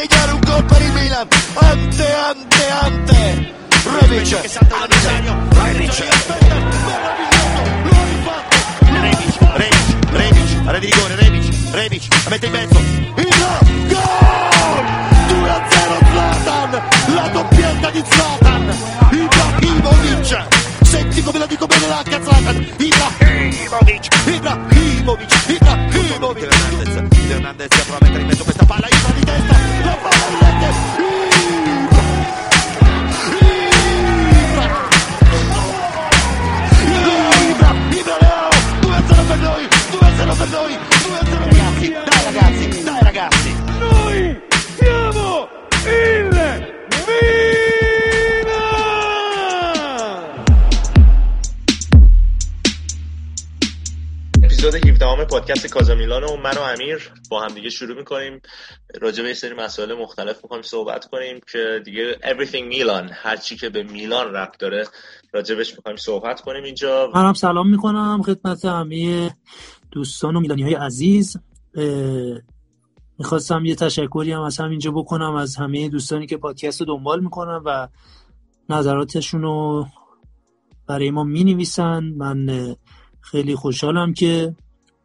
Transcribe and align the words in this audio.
segnare 0.00 0.32
un 0.32 0.40
gol 0.40 0.64
per 0.64 0.80
il 0.80 0.92
Milan. 0.92 1.26
Ante 1.54 2.12
ante 2.12 2.70
ante. 2.80 3.58
Rebic 3.82 4.30
l'avversario 4.68 5.34
Rebic 5.52 6.04
Rebic 8.92 9.38
Rebic 10.12 10.66
area 10.66 10.78
di 10.78 10.86
rigore 10.86 11.14
Rebic 11.16 11.54
Rebic 11.72 12.08
la 12.24 12.30
mette 12.30 12.46
in 12.46 12.52
mezzo. 12.52 12.78
Il 12.78 13.34
gol! 13.88 14.08
2-0 15.28 16.10
Zlatan. 16.10 16.82
La 17.14 17.28
doppietta 17.28 17.90
di 17.90 18.02
Zlatan. 18.06 18.74
Ibrahimovic. 19.10 20.46
Senti 20.82 21.22
come 21.22 21.38
la 21.38 21.46
dico 21.46 21.66
bene 21.66 21.86
la 21.88 22.02
Zlatan. 22.04 22.66
Ibrahimovic. 22.76 24.08
Ibrahimovic. 24.26 25.48
Ibrahimovic. 25.48 26.42
Hernandez 26.42 27.20
Hernandez 27.30 27.68
prova 27.84 27.98
a 27.98 28.00
mettere 28.02 28.20
in 28.22 28.26
mezzo 28.26 28.44
questa 28.44 28.64
palla 28.64 28.89
17 55.10 55.24
پادکست 55.24 55.66
کازا 55.66 55.94
میلان 55.94 56.24
و 56.24 56.36
من 56.36 56.56
و 56.56 56.60
امیر 56.60 57.12
با 57.30 57.40
هم 57.40 57.54
دیگه 57.54 57.70
شروع 57.70 57.96
می‌کنیم. 57.96 58.40
راجع 59.00 59.22
به 59.22 59.28
یه 59.28 59.34
سری 59.34 59.54
مسائل 59.54 59.94
مختلف 59.94 60.38
می‌خوایم 60.42 60.62
صحبت 60.62 61.04
کنیم 61.04 61.40
که 61.52 61.82
دیگه 61.84 62.12
everything 62.22 62.62
میلان 62.62 63.10
هر 63.12 63.36
چی 63.36 63.56
که 63.56 63.68
به 63.68 63.82
میلان 63.82 64.34
ربط 64.34 64.58
داره 64.58 64.86
راجبش 65.32 65.76
می‌خوایم 65.76 65.96
صحبت 65.96 66.40
کنیم 66.40 66.64
اینجا. 66.64 67.10
منم 67.14 67.32
سلام 67.32 67.70
می‌کنم 67.70 68.22
خدمت 68.22 68.64
همه 68.64 69.30
دوستان 69.90 70.36
و 70.36 70.40
میلانی 70.40 70.62
های 70.62 70.74
عزیز 70.74 71.36
می‌خواستم 73.18 73.64
یه 73.64 73.74
تشکری 73.74 74.32
هم 74.32 74.42
از 74.42 74.58
همینجا 74.58 74.90
بکنم 74.90 75.34
از 75.34 75.56
همه 75.56 75.88
دوستانی 75.88 76.26
که 76.26 76.36
پادکست 76.36 76.80
رو 76.80 76.86
دنبال 76.86 77.20
می‌کنن 77.20 77.62
و 77.64 77.88
نظراتشون 78.68 79.42
رو 79.42 79.86
برای 80.86 81.10
ما 81.10 81.24
می 81.24 81.66
من 82.16 82.74
خیلی 83.20 83.54
خوشحالم 83.54 84.12
که 84.12 84.54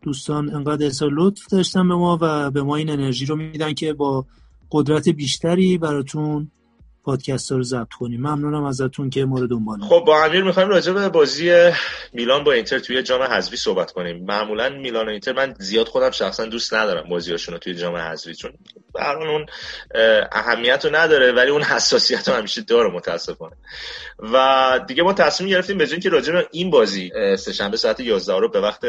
دوستان 0.06 0.56
انقدر 0.56 0.86
احسان 0.86 1.10
لطف 1.14 1.42
داشتن 1.52 1.88
به 1.88 1.96
ما 1.96 2.18
و 2.22 2.52
به 2.52 2.64
ما 2.64 2.76
این 2.76 2.90
انرژی 2.90 3.26
رو 3.26 3.36
میدن 3.36 3.74
که 3.74 3.94
با 3.94 4.26
قدرت 4.72 5.10
بیشتری 5.10 5.78
براتون 5.78 6.52
پادکست 7.06 7.52
رو 7.52 7.64
ضبط 7.64 7.94
کنیم. 8.00 8.20
ممنونم 8.20 8.64
ازتون 8.64 9.10
که 9.10 9.26
ما 9.26 9.40
رو 9.40 9.48
دنبال 9.48 9.80
خب 9.82 10.04
با 10.08 10.24
امیر 10.24 10.44
می‌خوایم 10.44 10.70
راجع 10.70 10.94
به 10.94 11.10
بازی 11.10 11.72
میلان 12.14 12.44
با 12.44 12.52
اینتر 12.52 12.80
توی 12.80 13.04
جام 13.04 13.22
حذفی 13.22 13.58
صحبت 13.58 13.92
کنیم. 13.92 14.26
معمولا 14.26 14.70
میلان 14.70 15.06
و 15.06 15.10
اینتر 15.10 15.34
من 15.34 15.54
زیاد 15.60 15.88
خودم 15.88 16.12
شخصا 16.12 16.46
دوست 16.46 16.74
ندارم 16.74 17.10
بازیاشون 17.10 17.54
رو 17.54 17.60
توی 17.60 17.74
جام 17.74 17.96
حذفی 17.96 18.36
چون 18.36 18.52
برای 18.96 19.28
اون 19.28 19.46
اهمیت 20.32 20.86
رو 20.86 20.96
نداره 20.96 21.32
ولی 21.32 21.52
اون 21.52 21.64
حساسیت 21.74 22.30
رو 22.30 22.36
همیشه 22.36 22.62
داره 22.62 22.90
متاسفانه. 22.90 23.56
و 24.34 24.80
دیگه 24.88 25.04
ما 25.04 25.14
تصمیم 25.14 25.50
گرفتیم 25.50 25.78
به 25.78 25.88
که 25.88 26.10
راجع 26.10 26.34
به 26.34 26.48
این 26.52 26.70
بازی 26.70 27.12
سهشنبه 27.38 27.78
ساعت 27.78 28.00
11 28.00 28.40
رو 28.40 28.50
به 28.50 28.62
وقت 28.62 28.82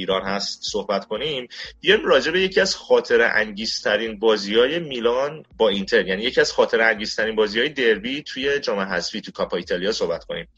ایران 0.00 0.22
هست 0.22 0.62
صحبت 0.62 1.04
کنیم 1.04 1.48
بیایم 1.80 2.04
راجع 2.04 2.30
به 2.32 2.40
یکی 2.40 2.60
از 2.60 2.76
خاطر 2.76 3.20
انگیزترین 3.20 4.18
بازی 4.18 4.54
های 4.54 4.78
میلان 4.78 5.42
با 5.56 5.68
اینتر. 5.68 6.06
یعنی 6.06 6.22
یکی 6.22 6.40
از 6.40 6.52
خاطر 6.52 6.80
انگیزترین 6.80 7.36
بازی 7.36 7.60
های 7.60 7.68
دربی 7.68 8.22
توی 8.22 8.60
جام 8.60 8.78
حذفی 8.78 9.20
تو 9.20 9.32
کاپا 9.32 9.56
ایتالیا 9.56 9.92
صحبت 9.92 10.24
کنیم. 10.24 10.48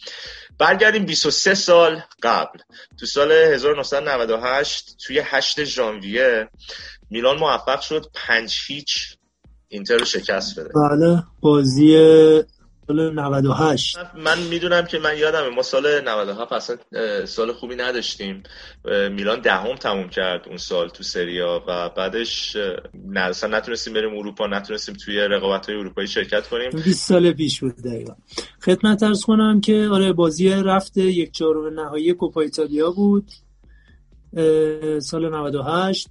برگردیم 0.58 1.04
23 1.04 1.54
سال 1.54 2.02
قبل. 2.22 2.58
تو 3.00 3.06
سال 3.06 3.32
1998 3.32 4.96
توی 5.06 5.22
8 5.24 5.64
ژانویه 5.64 6.48
میلان 7.10 7.38
موفق 7.38 7.80
شد 7.80 8.06
5 8.14 8.58
هیچ 8.66 9.16
اینتر 9.68 9.96
رو 9.96 10.04
شکست 10.04 10.60
بده. 10.60 10.70
بله 10.74 11.22
بازی 11.40 11.96
سال 12.86 13.14
98 13.14 13.96
من 14.14 14.38
می‌دونم 14.50 14.86
که 14.86 14.98
من 14.98 15.18
یادمه 15.18 15.48
ما 15.48 15.62
سال 15.62 16.00
97 16.08 16.52
اصلا 16.52 16.76
سال 17.26 17.52
خوبی 17.52 17.76
نداشتیم. 17.76 18.42
میلان 19.10 19.40
دهم 19.40 19.74
تموم 19.74 20.08
کرد 20.08 20.48
اون 20.48 20.56
سال 20.56 20.88
تو 20.88 21.02
سریا 21.02 21.64
و 21.68 21.88
بعدش 21.88 22.56
اصلا 23.16 23.58
نتونستیم 23.58 23.94
بریم 23.94 24.18
اروپا 24.18 24.46
نتونستیم 24.46 24.94
توی 24.94 25.16
رقابت 25.18 25.68
های 25.68 25.78
اروپایی 25.78 26.08
شرکت 26.08 26.48
کنیم. 26.48 26.70
20 26.70 27.08
سال 27.08 27.32
پیش 27.32 27.60
بود 27.60 27.76
دقیقا. 27.76 28.14
خدمت 28.64 29.02
ارز 29.02 29.24
کنم 29.24 29.60
که 29.60 29.88
آره 29.92 30.12
بازی 30.12 30.50
رفت 30.50 30.96
یک 30.96 31.32
چهارم 31.32 31.80
نهایی 31.80 32.12
کوپا 32.12 32.40
ایتالیا 32.40 32.90
بود 32.90 33.30
سال 35.00 35.34
98 35.34 36.08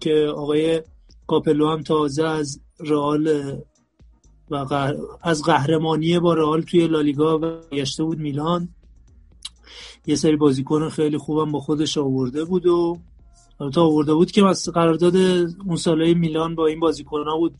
که 0.00 0.32
آقای 0.36 0.82
کاپلو 1.26 1.70
هم 1.70 1.82
تازه 1.82 2.24
از 2.24 2.60
رئال 2.80 3.56
و 4.52 4.94
از 5.22 5.42
قهرمانی 5.42 6.18
با 6.18 6.34
رئال 6.34 6.62
توی 6.62 6.86
لالیگا 6.86 7.38
برگشته 7.38 8.04
بود 8.04 8.18
میلان. 8.18 8.68
یه 10.06 10.16
سری 10.16 10.36
بازیکن 10.36 10.88
خیلی 10.88 11.18
خوبم 11.18 11.52
با 11.52 11.60
خودش 11.60 11.98
آورده 11.98 12.44
بود 12.44 12.66
و 12.66 12.98
تا 13.74 13.82
آورده 13.82 14.14
بود 14.14 14.30
که 14.30 14.42
قرارداد 14.74 15.16
اون 15.66 15.76
سالهای 15.76 16.14
میلان 16.14 16.54
با 16.54 16.66
این 16.66 16.80
بازیکن 16.80 17.24
بود. 17.38 17.54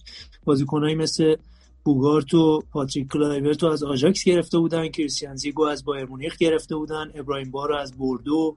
بازیکنهایی 0.44 0.94
مثل 0.94 1.36
بوگارده 1.84 2.34
و 2.34 2.62
پاتریک 2.72 3.09
کلایورت 3.09 3.64
از 3.64 3.82
آژاکس 3.82 4.24
گرفته 4.24 4.59
بودن 4.59 4.88
کریستیان 4.88 5.36
زیگو 5.36 5.62
از 5.62 5.84
بایرن 5.84 6.04
مونیخ 6.04 6.36
گرفته 6.36 6.76
بودن 6.76 7.10
ابراهیم 7.14 7.50
با 7.50 7.72
از 7.72 7.92
بوردو 7.92 8.56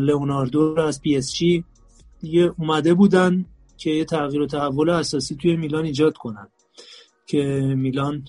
لئوناردو 0.00 0.74
رو 0.74 0.82
از 0.82 1.00
پی 1.00 1.16
اس 1.16 1.34
جی 1.34 1.64
دیگه 2.20 2.52
اومده 2.58 2.94
بودن 2.94 3.44
که 3.76 3.90
یه 3.90 4.04
تغییر 4.04 4.42
و 4.42 4.46
تحول 4.46 4.90
اساسی 4.90 5.34
توی 5.34 5.56
میلان 5.56 5.84
ایجاد 5.84 6.16
کنن. 6.16 6.48
که 7.26 7.74
میلان 7.76 8.24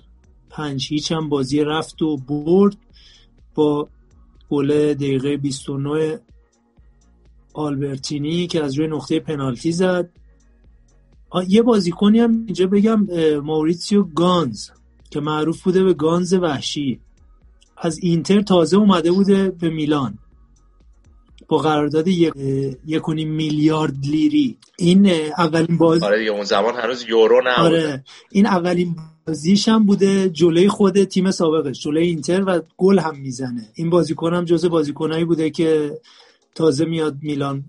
پنج 0.49 0.87
هیچ 0.89 1.11
هم 1.11 1.29
بازی 1.29 1.63
رفت 1.63 2.01
و 2.01 2.17
برد 2.17 2.77
با 3.55 3.89
گل 4.49 4.93
دقیقه 4.93 5.37
29 5.37 6.19
آلبرتینی 7.53 8.47
که 8.47 8.63
از 8.63 8.79
روی 8.79 8.87
نقطه 8.87 9.19
پنالتی 9.19 9.71
زد. 9.71 10.09
یه 11.47 11.61
بازیکنی 11.61 12.19
هم 12.19 12.31
اینجا 12.31 12.67
بگم 12.67 13.07
موریتسیو 13.39 14.03
گانز 14.03 14.69
که 15.09 15.19
معروف 15.19 15.63
بوده 15.63 15.83
به 15.83 15.93
گانز 15.93 16.33
وحشی. 16.33 16.99
از 17.77 17.99
اینتر 17.99 18.41
تازه 18.41 18.77
اومده 18.77 19.11
بوده 19.11 19.49
به 19.49 19.69
میلان. 19.69 20.17
با 21.47 21.57
قرارداد 21.57 22.07
یک 22.07 23.09
میلیارد 23.09 23.93
لیری. 24.03 24.57
این 24.77 25.11
اولین 25.37 25.77
بازی 25.77 26.05
آره 26.05 26.19
دیگه 26.19 26.31
اون 26.31 26.43
زمان 26.43 26.75
هنوز 26.75 27.05
یورو 27.09 27.41
نبوده. 27.45 27.61
آره. 27.61 28.03
این 28.31 28.45
اولین 28.45 28.95
بازیش 29.27 29.67
هم 29.67 29.85
بوده 29.85 30.29
جلوی 30.29 30.67
خود 30.67 31.03
تیم 31.03 31.31
سابقش 31.31 31.79
جلوی 31.79 32.07
اینتر 32.07 32.43
و 32.47 32.61
گل 32.77 32.99
هم 32.99 33.15
می‌زنه. 33.17 33.69
این 33.75 33.89
بازیکن 33.89 34.33
هم 34.33 34.45
جزء 34.45 34.69
بازیکنایی 34.69 35.25
بوده 35.25 35.49
که 35.49 35.99
تازه 36.57 36.85
میاد 36.85 37.15
میلان 37.21 37.63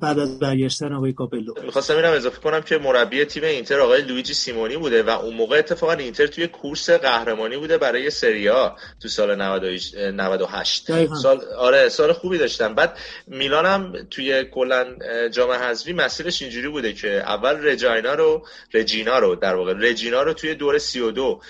بعد 0.00 0.18
از 0.18 0.38
برگشتن 0.38 0.92
آقای 0.92 1.12
کاپلو. 1.12 1.54
می‌خواستم 1.64 1.96
اینم 1.96 2.12
اضافه 2.12 2.40
کنم 2.40 2.60
که 2.60 2.78
مربی 2.78 3.24
تیم 3.24 3.44
اینتر 3.44 3.80
آقای 3.80 4.02
لویجی 4.02 4.34
سیمونی 4.34 4.76
بوده 4.76 5.02
و 5.02 5.10
اون 5.10 5.34
موقع 5.34 5.58
اتفاقا 5.58 5.92
اینتر 5.92 6.26
توی 6.26 6.46
کورس 6.46 6.90
قهرمانی 6.90 7.56
بوده 7.56 7.78
برای 7.78 8.10
سریا 8.10 8.76
تو 9.02 9.08
سال 9.08 9.34
98 9.34 11.14
سال 11.14 11.40
آره 11.58 11.88
سال 11.88 12.12
خوبی 12.12 12.38
داشتن. 12.38 12.74
بعد 12.74 12.98
میلان 13.26 13.66
هم 13.66 13.92
توی 14.10 14.44
کلا 14.44 14.86
جام 15.28 15.50
حذفی 15.50 15.92
مسیرش 15.92 16.42
اینجوری 16.42 16.68
بوده 16.68 16.92
که 16.92 17.08
اول 17.08 17.66
رجاینا 17.66 18.14
رو 18.14 18.46
رجینا 18.74 19.18
رو 19.18 19.34
در 19.34 19.54
واقع 19.54 19.74
رجینا 19.78 20.22
رو 20.22 20.32
توی 20.32 20.54
دور 20.54 20.78
32 20.78 21.40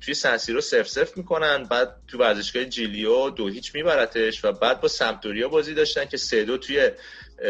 توی 0.00 0.14
سنسیرو 0.14 0.60
0 0.60 0.82
0 0.82 1.08
می‌کنن. 1.16 1.64
بعد 1.64 1.96
تو 2.08 2.18
ورزشگاه 2.18 2.64
جیلیو 2.64 3.30
دو 3.30 3.48
هیچ 3.48 3.74
میبرتش 3.74 4.44
و 4.44 4.52
بعد 4.52 4.80
با 4.80 4.88
سمتوریا 4.88 5.48
بازی 5.48 5.74
داشت. 5.74 5.93
داشتن 5.94 6.10
که 6.10 6.16
سه 6.16 6.44
دو 6.44 6.58
توی 6.58 6.90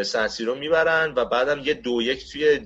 سنسیرو 0.05 0.55
می‌برن 0.55 1.13
و 1.17 1.25
بعدم 1.25 1.61
یه 1.65 1.75
دو 1.75 2.03
یک 2.03 2.33
توی 2.33 2.61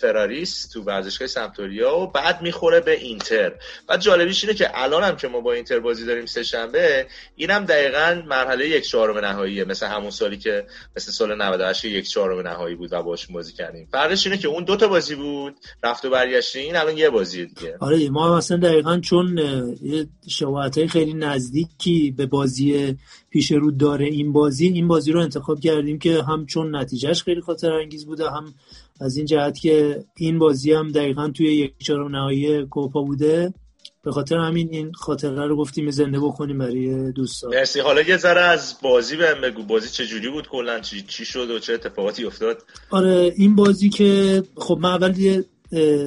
فراریس 0.00 0.68
تو 0.72 0.82
ورزشگاه 0.82 1.28
سمتوریا 1.28 1.98
و 1.98 2.06
بعد 2.06 2.42
می‌خوره 2.42 2.80
به 2.80 3.00
اینتر. 3.00 3.52
بعد 3.88 4.00
جالبیش 4.00 4.44
اینه 4.44 4.56
که 4.56 4.70
الان 4.74 5.02
هم 5.02 5.16
که 5.16 5.28
ما 5.28 5.40
با 5.40 5.52
اینتر 5.52 5.80
بازی 5.80 6.06
داریم 6.06 6.26
سه 6.26 6.42
شنبه 6.42 7.06
اینم 7.36 7.64
دقیقا 7.64 8.22
مرحله 8.26 8.68
یک 8.68 8.88
چهارم 8.88 9.18
نهاییه. 9.18 9.64
مثل 9.64 9.86
همون 9.86 10.10
سالی 10.10 10.38
که 10.38 10.66
مثل 10.96 11.12
سال 11.12 11.42
98 11.42 11.84
یک 11.84 12.08
چهارم 12.08 12.48
نهایی 12.48 12.74
بود 12.74 12.92
و 12.92 13.02
باش 13.02 13.26
بازی 13.26 13.52
کردیم. 13.52 13.88
فرقش 13.92 14.26
اینه 14.26 14.38
که 14.38 14.48
اون 14.48 14.64
دوتا 14.64 14.88
بازی 14.88 15.14
بود 15.14 15.56
رفت 15.84 16.04
و 16.04 16.10
برگشت 16.10 16.56
این 16.56 16.76
الان 16.76 16.96
یه 16.96 17.10
بازی 17.10 17.46
دیگه. 17.46 17.76
آره 17.80 18.10
ما 18.10 18.36
مثلا 18.36 18.56
دقیقا 18.56 18.98
چون 18.98 19.38
یه 19.82 20.06
شباهت 20.28 20.86
خیلی 20.86 21.14
نزدیکی 21.14 22.14
به 22.16 22.26
بازی 22.26 22.96
پیش 23.34 23.52
رو 23.52 23.70
داره 23.70 24.06
این 24.06 24.32
بازی 24.32 24.66
این 24.66 24.88
بازی 24.88 25.12
رو 25.12 25.20
انتخاب 25.20 25.60
کردیم 25.60 25.98
که 25.98 26.22
هم 26.22 26.46
چون 26.46 26.76
نتیجهش 26.76 27.22
خیلی 27.22 27.40
خاطر 27.40 27.72
انگیز 27.72 28.06
بوده 28.06 28.30
هم 28.30 28.54
از 29.00 29.16
این 29.16 29.26
جهت 29.26 29.58
که 29.58 30.04
این 30.16 30.38
بازی 30.38 30.72
هم 30.72 30.92
دقیقا 30.92 31.28
توی 31.28 31.46
یک 31.46 31.74
چهارم 31.78 32.16
نهایی 32.16 32.66
کوپا 32.66 33.02
بوده. 33.02 33.54
به 34.02 34.12
خاطر 34.12 34.36
همین 34.36 34.68
این 34.70 34.92
خاطره 34.92 35.46
رو 35.46 35.56
گفتیم 35.56 35.90
زنده 35.90 36.20
بکنیم 36.20 36.58
برای 36.58 37.12
دوستان. 37.12 37.54
مرسی. 37.54 37.80
حالا 37.80 38.00
یه 38.00 38.16
ذره 38.16 38.40
از 38.40 38.74
بازی 38.82 39.16
بهم 39.16 39.40
بگو. 39.40 39.62
بازی 39.62 39.88
چه 39.88 40.06
جوری 40.06 40.28
بود؟ 40.28 40.48
کلا 40.48 40.80
چی 40.80 41.02
چی 41.02 41.24
شد 41.24 41.50
و 41.50 41.58
چه 41.58 41.72
اتفاقاتی 41.72 42.24
افتاد؟ 42.24 42.62
آره 42.90 43.32
این 43.36 43.54
بازی 43.54 43.88
که 43.88 44.42
خب 44.56 44.78
من 44.80 44.90
اول 44.90 45.18
یه 45.18 45.44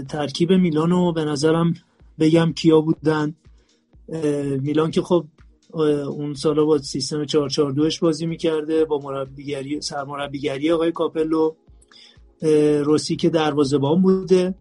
ترکیب 0.09 0.51
میلانو 0.51 1.11
به 1.11 1.25
نظرم 1.25 1.73
بگم 2.19 2.53
کیا 2.53 2.81
بودن. 2.81 3.35
میلان 4.61 4.91
که 4.91 5.01
خب 5.01 5.25
اون 5.73 6.33
سالا 6.33 6.65
با 6.65 6.77
سیستم 6.77 7.25
442 7.25 7.89
بازی 8.01 8.25
می‌کرده 8.25 8.85
با 8.85 8.97
مربیگری 8.97 9.81
سرمربیگری 9.81 10.71
آقای 10.71 10.91
کاپلو. 10.91 11.51
روسی 12.83 13.15
که 13.15 13.29
دروازه‌بان 13.29 14.01
بوده. 14.01 14.55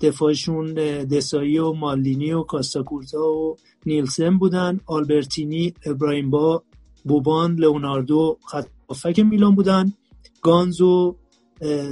دفاعشون 0.00 0.74
دسایی 1.04 1.58
و 1.58 1.72
مالینی 1.72 2.32
و 2.32 2.42
کاستاکورتا 2.42 3.32
و 3.32 3.56
نیلسن 3.86 4.38
بودن. 4.38 4.80
آلبرتینی 4.86 5.74
ابراهیم 5.86 6.30
با 6.30 6.62
بوبان 7.04 7.56
لئوناردو 7.56 8.38
خط 8.46 9.18
میلان 9.18 9.54
بودن. 9.54 9.92
گانز 10.42 10.80
و 10.80 11.16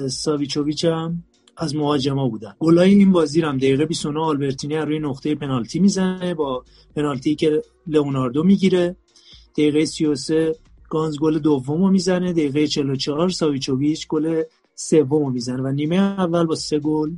ساویچوویچ 0.09 0.85
هم. 0.85 1.25
از 1.57 1.77
مهاجما 1.77 2.29
بودن. 2.29 2.55
گلای 2.59 2.95
این 2.95 3.13
بازی 3.13 3.41
هم 3.41 3.57
دقیقه 3.57 3.87
29 3.87 4.21
آلبرتینی 4.21 4.77
روی 4.77 4.99
نقطه 4.99 5.35
پنالتی 5.35 5.79
می‌زنه 5.79 6.35
با 6.35 6.65
پنالتی 6.97 7.35
که 7.35 7.63
لئوناردو 7.87 8.43
می‌گیره. 8.43 8.97
دقیقه 9.53 9.85
33 9.85 10.55
گانز 10.89 11.19
گل 11.19 11.39
دوم 11.39 11.83
رو 11.83 11.91
می‌زنه. 11.91 12.33
دقیقه 12.33 12.67
44 12.67 13.29
ساویچوویچ 13.29 14.09
گل 14.09 14.43
سوم 14.75 15.33
می‌زنه 15.33 15.63
و 15.63 15.69
نیمه 15.69 15.97
اول 15.97 16.45
با 16.45 16.55
سه 16.55 16.79
گل 16.79 17.11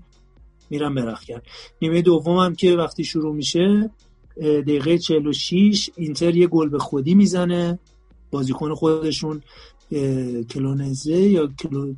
میرن 0.71 0.95
برخ 0.95 1.25
نیمه 1.83 2.03
دوم 2.03 2.37
هم 2.37 2.55
که 2.55 2.77
وقتی 2.77 3.05
شروع 3.05 3.35
میشه 3.35 3.91
دقیقه 4.41 4.99
46 4.99 5.91
اینتر 5.97 6.37
یه 6.37 6.47
گل 6.47 6.69
به 6.69 6.79
خودی 6.79 7.15
می‌زنه. 7.15 7.79
بازیکن 8.31 8.75
خودشون 8.75 9.43
کلونزه 10.51 11.17
یا 11.17 11.49
کلو... 11.63 11.95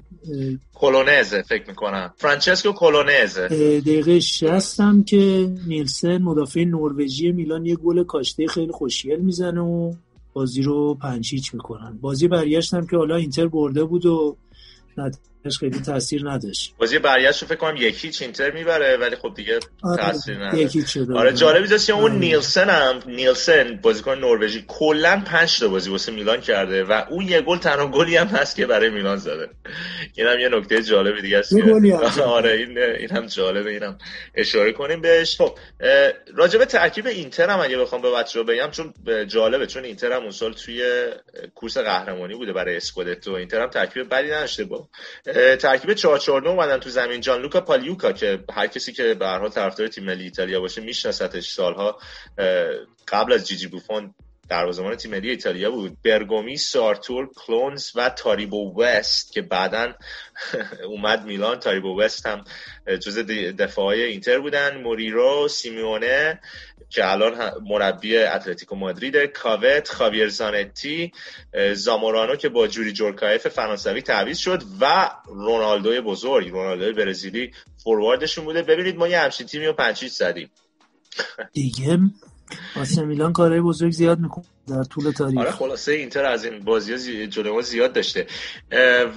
کلونزه 0.74 1.42
فکر 1.42 1.68
می‌کنم. 1.68 2.14
فرانچسکو 2.16 2.72
کلونزه. 2.72 3.48
دقیقه 3.80 4.20
60 4.20 4.80
هم 4.80 5.04
که 5.04 5.52
نیلسن 5.66 6.18
مدافع 6.18 6.64
نروژی 6.64 7.32
میلان 7.32 7.66
یه 7.66 7.76
گل 7.76 8.04
کاشته 8.04 8.46
خیلی 8.46 8.72
خوشگل 8.72 9.20
می‌زنه 9.20 9.60
و 9.60 9.92
بازی 10.32 10.62
رو 10.62 10.94
پنچیچ 10.94 11.54
می‌کنن. 11.54 11.98
بازی 12.00 12.28
برگشت 12.28 12.74
هم 12.74 12.86
که 12.86 12.96
حالا 12.96 13.16
اینتر 13.16 13.46
برده 13.48 13.84
بود 13.84 14.06
و 14.06 14.36
خیلی 15.60 15.80
تاثیر 15.80 16.30
نداشت. 16.30 16.74
بازی 16.78 16.98
برگشت 16.98 17.44
فکر 17.44 17.54
کنم 17.54 17.76
یکی 17.76 18.12
اینتر 18.20 18.50
می‌بره 18.50 18.96
ولی 18.96 19.16
خب 19.16 19.34
دیگه 19.36 19.58
آره 19.82 20.02
تاثیر 20.02 20.36
نداره. 20.36 20.58
یکی 20.58 20.82
شده 20.82 21.14
آره 21.14 21.32
جالبی 21.32 21.68
داشت 21.68 21.90
اون 21.90 22.02
آره. 22.02 22.12
نیلسن 22.12 22.70
هم 22.70 23.02
نیلسن 23.06 23.78
بازیکن 23.82 24.18
نروژی 24.18 24.64
کلا 24.68 25.22
5 25.26 25.58
تا 25.58 25.68
بازی 25.68 25.90
واسه 25.90 26.12
میلان 26.12 26.40
کرده 26.40 26.84
و 26.84 27.02
اون 27.10 27.28
یه 27.28 27.40
گل 27.40 27.58
تنها 27.58 27.86
گلی 27.86 28.16
هم 28.16 28.26
هست 28.26 28.56
که 28.56 28.66
برای 28.66 28.90
میلان 28.90 29.16
زده. 29.16 29.48
اینم 30.14 30.38
یه 30.40 30.48
نکته 30.48 30.82
جالبی 30.82 31.22
دیگه 31.22 31.38
است 31.38 31.52
آره 32.20 32.52
این 32.52 32.78
این 32.78 33.10
هم 33.10 33.26
جالبه 33.26 33.70
اینم 33.70 33.98
اشاره 34.34 34.72
کنیم 34.72 35.00
بهش. 35.00 35.36
خب 35.36 35.58
راجب 36.34 36.64
ترکیب 36.64 37.06
اینتر 37.06 37.50
هم 37.50 37.60
اگه 37.60 37.78
بخوام 37.78 38.02
به 38.02 38.10
بچه‌ها 38.10 38.44
بگم 38.44 38.70
چون 38.70 38.94
جالبه 39.26 39.66
چون 39.66 39.84
اینتر 39.84 40.12
هم 40.12 40.22
اون 40.22 40.30
سال 40.30 40.52
توی 40.52 40.82
کورس 41.54 41.78
قهرمانی 41.78 42.34
بوده 42.34 42.52
برای 42.52 42.76
اسکودتو. 42.76 43.32
اینتر 43.32 43.62
هم 43.62 43.70
ترکیب 43.70 44.08
بدی 44.14 44.28
نداشته 44.28 44.64
با 44.64 44.88
ترکیب 45.34 45.92
4 45.92 46.48
اومدن 46.48 46.78
تو 46.78 46.90
زمین. 46.90 47.20
جان 47.20 47.42
لوکا 47.42 47.60
پالیوکا 47.60 48.12
که 48.12 48.44
هر 48.52 48.66
کسی 48.66 48.92
که 48.92 49.14
به 49.14 49.26
هر 49.26 49.38
حال 49.38 49.48
طرفدار 49.48 49.88
تیم 49.88 50.04
ملی 50.04 50.24
ایتالیا 50.24 50.60
باشه 50.60 50.80
میشناستش 50.80 51.50
سالها. 51.50 51.98
قبل 53.08 53.32
از 53.32 53.48
جیجی 53.48 53.66
بوفون 53.66 54.14
دروازه‌بان 54.48 54.96
تیم 54.96 55.10
ملی 55.10 55.30
ایتالیا 55.30 55.70
بود. 55.70 55.96
برگومی 56.04 56.56
سارتور 56.56 57.30
کلونز 57.36 57.90
و 57.94 58.10
تاریبو 58.10 58.82
وست 58.82 59.32
که 59.32 59.42
بعدا 59.42 59.92
اومد 60.90 61.24
میلان. 61.24 61.60
تاریبو 61.60 62.00
وست 62.00 62.26
هم 62.26 62.44
جز 63.00 63.18
دفاعی 63.58 64.02
اینتر 64.02 64.38
بودن. 64.38 64.82
موریرو 64.82 65.48
سیمیونه 65.48 66.40
که 66.90 67.10
الان 67.10 67.50
مربی 67.68 68.18
اتلتیکو 68.18 68.76
مادرید 68.76 69.16
کاوت 69.16 69.88
خاویر 69.88 70.28
زانتی 70.28 71.12
زامورانو 71.72 72.36
که 72.36 72.48
با 72.48 72.66
جوری 72.66 72.92
جورکایف 72.92 73.48
فرانسوی 73.48 74.02
تعویض 74.02 74.38
شد 74.38 74.62
و 74.80 75.10
رونالدو 75.26 76.02
بزرگ. 76.02 76.48
رونالدو 76.48 76.92
برزیلی 76.92 77.52
فورواردشون 77.84 78.44
بوده. 78.44 78.62
ببینید 78.62 78.96
ما 78.96 79.08
یه 79.08 79.18
همچین 79.18 79.46
تیمی 79.46 79.66
رو 79.66 79.72
پنچیچ 79.72 80.12
زدیم. 80.12 80.50
دیگه 81.52 81.98
واسه 82.76 83.02
میلان 83.02 83.32
کارهای 83.32 83.60
بزرگ 83.60 83.90
زیاد 83.90 84.18
می‌کنه 84.18 84.44
در 84.68 84.84
طول 84.84 85.10
تاریخ. 85.10 85.38
آره 85.38 85.50
خلاصه 85.50 85.92
اینتر 85.92 86.24
از 86.24 86.44
این 86.44 86.64
بازی 86.64 87.28
ما 87.44 87.60
زیاد 87.60 87.92
داشته. 87.92 88.26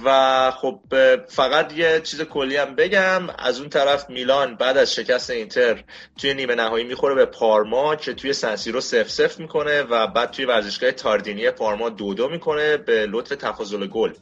و 0.04 0.50
خب 0.50 0.80
فقط 1.28 1.72
یه 1.72 2.00
چیز 2.04 2.20
کلی 2.20 2.56
هم 2.56 2.74
بگم. 2.74 3.22
از 3.38 3.60
اون 3.60 3.68
طرف 3.68 4.10
میلان 4.10 4.56
بعد 4.56 4.76
از 4.76 4.94
شکست 4.94 5.30
اینتر 5.30 5.84
توی 6.18 6.34
نیمه 6.34 6.54
نهایی 6.54 6.84
می‌خوره 6.84 7.14
به 7.14 7.24
پارما 7.24 7.96
که 7.96 8.14
توی 8.14 8.32
سنسیرو 8.32 8.80
صفر 8.80 9.10
صفر 9.10 9.38
می‌کنه 9.38 9.82
و 9.82 10.06
بعد 10.06 10.30
توی 10.30 10.44
ورزشگاه 10.44 10.92
تاردینی 10.92 11.50
پارما 11.50 11.88
دو 11.88 12.14
دو 12.14 12.28
می‌کنه 12.28 12.76
به 12.76 13.06
لطف 13.06 13.36
تفاضل 13.36 13.86
گل. 13.86 14.12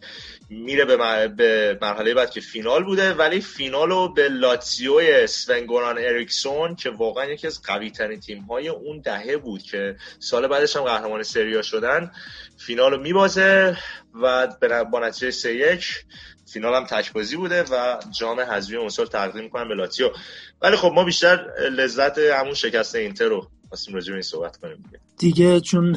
میره 0.50 0.84
به, 0.84 1.28
به 1.28 1.78
مرحله 1.82 2.14
بعد 2.14 2.30
که 2.30 2.40
فینال 2.40 2.84
بوده 2.84 3.14
ولی 3.14 3.40
فینال 3.40 3.88
رو 3.90 4.12
به 4.12 4.28
لاتزیو 4.28 5.26
سون 5.26 5.57
گوران 5.57 5.98
اریکسون 5.98 6.76
که 6.76 6.90
واقعا 6.90 7.24
یکی 7.24 7.46
از 7.46 7.62
قوی 7.62 7.90
ترین 7.90 8.20
تیم 8.20 8.40
های 8.42 8.68
اون 8.68 9.00
دهه 9.00 9.36
بود 9.36 9.62
که 9.62 9.96
سال 10.18 10.46
بعدش 10.46 10.76
هم 10.76 10.82
قهرمان 10.82 11.22
سریا 11.22 11.62
شدن 11.62 12.10
فینال 12.58 12.90
رو 12.90 13.00
میبازه 13.00 13.76
و 14.22 14.48
با 14.84 15.00
نتیجه 15.00 15.30
سه 15.30 15.54
یک 15.54 16.04
فینال 16.52 16.74
هم 16.74 16.84
تکبازی 16.84 17.36
بوده 17.36 17.62
و 17.62 18.00
جام 18.18 18.40
حذفی 18.40 18.76
اون 18.76 18.88
سال 18.88 19.06
تقدیم 19.06 19.42
می‌کنن 19.44 19.68
به 19.68 19.74
لاتزیو. 19.74 20.10
ولی 20.62 20.76
خب 20.76 20.92
ما 20.94 21.04
بیشتر 21.04 21.46
لذت 21.70 22.18
همون 22.18 22.54
شکست 22.54 22.94
اینتر 22.94 23.24
رو 23.24 23.50
خواستیم 23.70 23.94
راجع 23.94 24.12
این 24.12 24.22
صحبت 24.22 24.56
کنیم 24.56 24.84
دیگه. 25.18 25.60
چون 25.60 25.96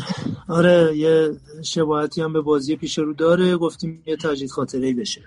آره 0.49 0.97
یه 0.97 1.31
شباهتی 1.65 2.21
هم 2.21 2.33
به 2.33 2.41
بازی 2.41 2.75
پیش 2.75 2.98
رو 2.98 3.13
داره 3.13 3.57
گفتیم 3.57 4.03
یه 4.05 4.15
تجدید 4.15 4.51
خاطره 4.51 4.88
ای 4.88 4.93
بشه. 4.93 5.21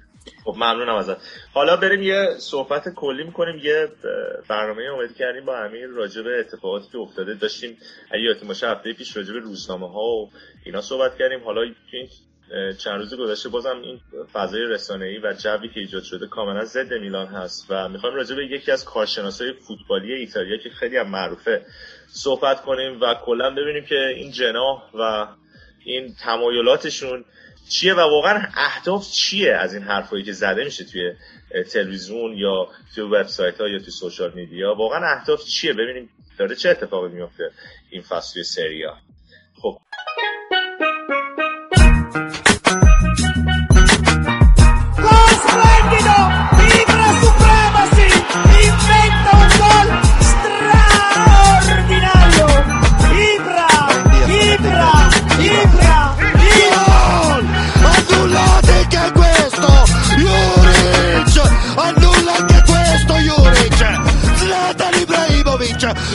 خب 0.45 0.55
ممنونم 0.57 0.95
ازت. 0.95 1.17
حالا 1.53 1.77
بریم 1.77 2.03
یه 2.03 2.27
صحبت 2.39 2.89
کلی 2.89 3.25
می‌کنیم 3.25 3.57
یه 3.65 3.89
برنامه 4.49 4.83
اومدی 4.83 5.15
کردیم 5.15 5.45
با 5.45 5.59
امیر 5.59 5.87
راجع 5.87 6.23
به 6.23 6.41
اتفاقاتی 6.41 6.89
که 6.93 6.99
افتاده. 6.99 7.35
داشتیم 7.35 7.77
یادتون 8.25 8.49
باشه 8.49 8.69
هفته 8.69 8.93
پیش 8.93 9.17
راجع 9.17 9.33
به 9.33 9.39
روزنامه 9.39 9.93
ها 9.93 10.03
و 10.03 10.31
اینا 10.65 10.81
صحبت 10.81 11.19
کردیم. 11.19 11.45
حالا 11.45 11.61
چند 12.79 13.01
روز 13.01 13.15
گذشته 13.15 13.49
بازم 13.49 13.81
این 13.83 14.01
فضای 14.33 14.63
رسانه‌ای 14.63 15.19
و 15.19 15.35
جوی 15.39 15.69
که 15.69 15.81
ایجاد 15.81 16.03
شده 16.03 16.27
کاملا 16.27 16.65
ضد 16.65 16.95
میلان 16.95 17.27
هست 17.27 17.67
و 17.69 17.89
می‌خوایم 17.89 18.17
راجع 18.17 18.37
به 18.37 18.47
یکی 18.47 18.73
از 18.73 18.85
کارشناسای 18.85 19.53
فوتبالی 19.53 20.13
ایتالیا 20.13 20.57
که 20.57 20.71
خیلی 20.71 20.97
هم 20.97 21.09
معروفه 21.09 21.67
صحبت 22.09 22.63
کنیم 22.63 23.01
و 23.01 23.15
کلا 23.25 23.51
ببینیم 23.51 23.85
که 23.85 24.07
این 24.17 24.31
جناح 24.31 24.83
و 24.95 25.27
این 25.85 26.15
تمایلاتشون 26.15 27.25
چیه 27.69 27.95
و 27.95 28.01
واقعا 28.01 28.49
اهداف 28.57 29.11
چیه 29.11 29.53
از 29.53 29.75
این 29.75 29.83
حرفایی 29.83 30.25
که 30.25 30.33
زده 30.33 30.65
میشه 30.65 30.85
توی 30.85 31.13
تلویزیون 31.73 32.33
یا 32.37 32.69
توی 32.95 33.05
وبسایت 33.05 33.61
ها 33.61 33.69
یا 33.69 33.79
توی 33.79 33.91
سوشال 33.91 34.33
میدیا؟ 34.35 34.75
واقعا 34.75 35.17
اهداف 35.17 35.45
چیه؟ 35.45 35.73
ببینیم 35.73 36.11
داره 36.39 36.55
چه 36.55 36.71
اتفاقی 36.71 37.09
میفته 37.09 37.51
این 37.91 38.03
فصل 38.03 38.35
توی 38.35 38.45
سریا 38.45 38.97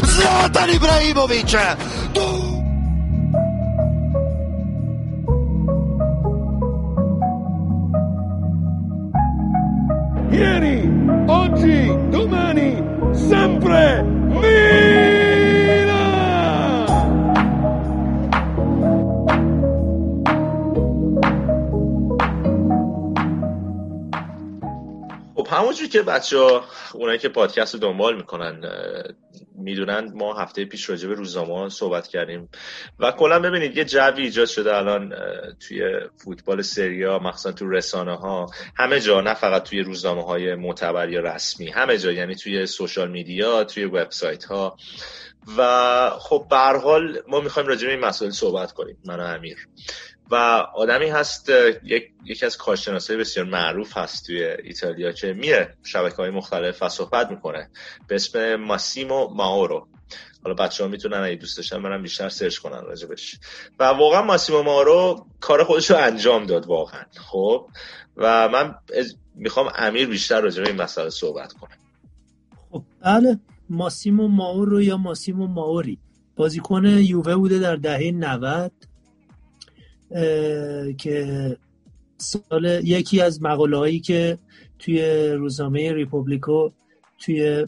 Zlatan 0.04 0.70
Ibrahimovic 0.70 1.54
tu... 2.14 2.28
Ieri, 10.32 10.80
oggi, 11.28 11.80
domani, 12.12 12.72
sempre 13.14 14.04
Milan! 14.42 14.72
همونجور 25.52 25.88
که 25.88 26.02
بچه 26.02 26.38
ها 26.38 26.64
اونایی 26.94 27.20
که 27.20 27.30
پادکست 27.30 27.74
رو 27.74 27.80
دنبال 27.80 28.16
می‌کنن 28.16 28.62
می‌دونن 29.62 30.12
ما 30.16 30.34
هفته 30.34 30.66
پیش 30.66 30.90
راجع 30.90 31.08
به 31.08 31.14
روزنامه 31.14 31.70
صحبت 31.70 32.08
کردیم. 32.08 32.50
و 33.00 33.12
کلا 33.12 33.40
ببینید 33.40 33.78
یه 33.78 33.86
جوی 33.86 34.24
ایجاد 34.24 34.48
شده 34.48 34.76
الان 34.76 35.14
توی 35.68 35.82
فوتبال 36.18 36.62
سریا 36.62 37.20
مخصوصا 37.20 37.52
تو 37.52 37.70
رسانه 37.70 38.16
ها 38.16 38.50
همه 38.76 39.00
جا 39.00 39.22
نه 39.22 39.34
فقط 39.34 39.64
توی 39.64 39.82
روزنامه 39.82 40.24
های 40.24 40.56
معتبر 40.56 41.10
یا 41.10 41.20
رسمی 41.20 41.70
همه 41.70 41.98
جا 41.98 42.12
یعنی 42.12 42.36
توی 42.36 42.66
سوشال 42.66 43.12
میدیا 43.12 43.64
توی 43.64 43.86
وبسایت 43.86 44.44
ها 44.44 44.78
و 45.58 46.10
خب 46.20 46.46
به 46.50 46.58
حال 46.58 47.22
ما 47.28 47.40
می‌خوایم 47.40 47.70
راجع 47.70 47.88
به 47.88 47.94
این 47.94 48.06
مسائل 48.06 48.32
صحبت 48.32 48.72
کنیم 48.72 48.98
من 49.06 49.20
و 49.20 49.24
امیر. 49.24 49.68
و 50.32 50.36
آدمی 50.76 51.06
هست 51.10 51.50
یک، 51.84 52.12
یکی 52.26 52.46
از 52.46 52.58
کارشناسای 52.58 53.18
بسیار 53.18 53.46
معروف 53.46 53.98
هست 53.98 54.26
توی 54.26 54.44
ایتالیا 54.44 55.12
که 55.12 55.34
میره 55.34 55.78
شبکه 55.84 56.16
های 56.16 56.30
مختلف 56.30 56.84
و 56.84 56.90
صحبت 56.90 57.32
می‌کنه. 57.32 57.70
به 58.08 58.16
اسم 58.16 58.56
ماسیمو 58.56 59.28
ماورو. 59.28 59.88
حالا 60.44 60.56
بچه 60.56 60.84
ها 60.84 60.90
می‌تونن 60.90 61.18
اگه 61.18 61.36
دوست 61.36 61.58
داشتن 61.58 61.78
منم 61.78 62.02
بیشتر 62.02 62.30
سرچ 62.30 62.58
کنن 62.58 62.82
راجبش. 62.82 63.40
و 63.80 63.84
واقعا 63.84 64.22
ماسیمو 64.22 64.64
ماورو 64.64 65.26
کار 65.40 65.64
خودش 65.64 65.92
رو 65.92 65.98
انجام 65.98 66.46
داد 66.46 66.66
واقعا 66.66 67.04
خب؟ 67.18 67.68
و 68.18 68.50
من 68.50 68.76
می‌خوام 69.36 69.72
امیر 69.76 70.08
بیشتر 70.08 70.42
راجع 70.42 70.64
به 70.64 70.70
این 70.70 70.82
مسئله 70.82 71.10
صحبت 71.10 71.54
کنه. 71.54 71.78
خب 72.72 72.84
بله. 73.02 73.40
ماسیمو 73.70 74.28
ماورو 74.28 74.82
یا 74.82 74.98
ماسیمو 74.98 75.48
ماوری. 75.48 75.98
بازیکن 76.36 76.86
یووه 76.86 77.36
بوده 77.36 77.60
در 77.60 77.76
دهه 77.76 78.12
90 78.12 78.72
که 80.98 81.58
سال 82.18 82.82
یکی 82.84 83.22
از 83.22 83.42
مقاله 83.42 83.78
هایی 83.78 84.00
که 84.00 84.38
توی 84.80 85.28
روزنامه 85.32 85.94
ریپوبلیکو 85.94 86.70
توی 87.20 87.66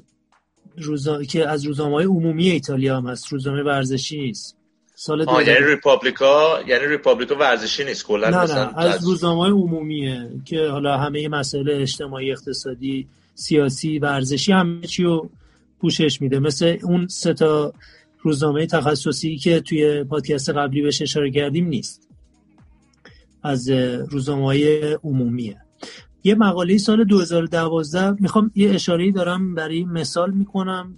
روزا... 0.77 1.23
که 1.23 1.47
از 1.47 1.65
روزنامه 1.65 1.95
های 1.95 2.05
عمومی 2.05 2.49
ایتالیا 2.49 2.97
هم 2.97 3.07
هست 3.07 3.27
روزنامه 3.27 3.63
ورزشی 3.63 4.21
نیست. 4.21 4.57
سال 4.95 5.25
دو 5.25 5.41
یعنی 5.41 5.65
ریپابلیکا 5.65 6.59
یعنی 6.67 6.87
ریپابلیکا 6.87 7.35
ورزشی 7.35 7.83
نیست 7.83 8.05
کلا 8.05 8.29
نه 8.29 8.37
نه 8.37 8.77
از 8.77 9.05
روزنامه 9.05 9.41
های 9.41 9.51
عمومیه 9.51 10.29
که 10.45 10.67
حالا 10.67 10.97
همه 10.97 11.27
مسائل 11.27 11.69
اجتماعی 11.69 12.31
اقتصادی 12.31 13.07
سیاسی 13.35 13.99
ورزشی 13.99 14.51
همه 14.51 14.87
چی 14.87 15.03
رو 15.03 15.29
پوشش 15.81 16.21
میده. 16.21 16.39
مثل 16.39 16.77
اون 16.83 17.07
سه 17.07 17.33
تا 17.33 17.73
روزنامه 18.21 18.65
تخصصی 18.65 19.37
که 19.37 19.59
توی 19.59 20.03
پادکست 20.03 20.49
قبلی 20.49 20.81
بهش 20.81 21.01
اشاره 21.01 21.31
کردیم 21.31 21.67
نیست. 21.67 22.12
از 23.43 23.69
روزنامه 24.09 24.95
عمومیه. 25.03 25.57
یه 26.23 26.35
مقاله 26.35 26.77
سال 26.77 27.03
2012 27.03 28.11
می‌خوام 28.11 28.51
یه 28.55 28.73
اشاره 28.73 29.11
دارم 29.11 29.55
برای 29.55 29.85
مثال 29.85 30.31
می‌کنم 30.31 30.97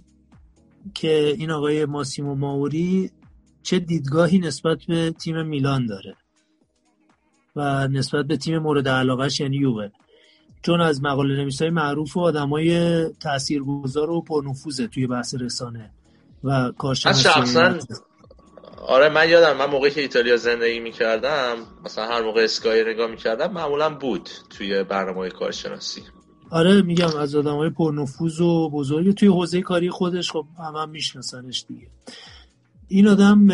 که 0.94 1.34
این 1.38 1.50
آقای 1.50 1.84
ماسیمو 1.84 2.34
ماوری 2.34 3.10
چه 3.62 3.78
دیدگاهی 3.78 4.38
نسبت 4.38 4.78
به 4.88 5.10
تیم 5.10 5.46
میلان 5.46 5.86
داره 5.86 6.14
و 7.56 7.88
نسبت 7.88 8.26
به 8.26 8.36
تیم 8.36 8.58
مورد 8.58 8.88
علاقهش 8.88 9.40
یعنی 9.40 9.56
یووه. 9.56 9.88
چون 10.62 10.80
از 10.80 11.02
مقاله 11.02 11.36
نویس 11.36 11.62
های 11.62 11.70
معروف 11.70 12.16
و 12.16 12.20
آدم 12.20 12.48
های 12.48 13.04
تاثیرگذار 13.08 14.10
و 14.10 14.20
پرنفوذه 14.20 14.86
توی 14.86 15.06
بحث 15.06 15.34
رسانه 15.34 15.90
و 16.44 16.72
کارشناسی 16.78 17.28
آره 18.88 19.08
من 19.08 19.28
یادم 19.28 19.56
من 19.56 19.66
موقعی 19.66 19.90
که 19.90 20.00
ایتالیا 20.00 20.36
زندگی 20.36 20.80
می‌کردم 20.80 21.56
مثلا 21.84 22.06
هر 22.06 22.22
موقع 22.22 22.44
اسکای 22.44 22.84
نگاه 22.84 23.10
می‌کردم 23.10 23.52
معمولا 23.52 23.90
بود 23.90 24.30
توی 24.50 24.82
برنامه 24.82 25.30
کارشناسی. 25.30 26.02
آره 26.50 26.82
میگم 26.82 27.16
از 27.16 27.34
آدم 27.34 27.56
های 27.56 27.70
پرنفوذ 27.70 28.40
و 28.40 28.70
بزرگ 28.70 29.14
توی 29.14 29.28
حوزه 29.28 29.60
کاری 29.60 29.90
خودش 29.90 30.30
خب 30.30 30.46
هم, 30.58 30.76
هم 30.76 30.90
میشناسنش 30.90 31.64
دیگه. 31.68 31.86
این 32.88 33.08
آدم 33.08 33.48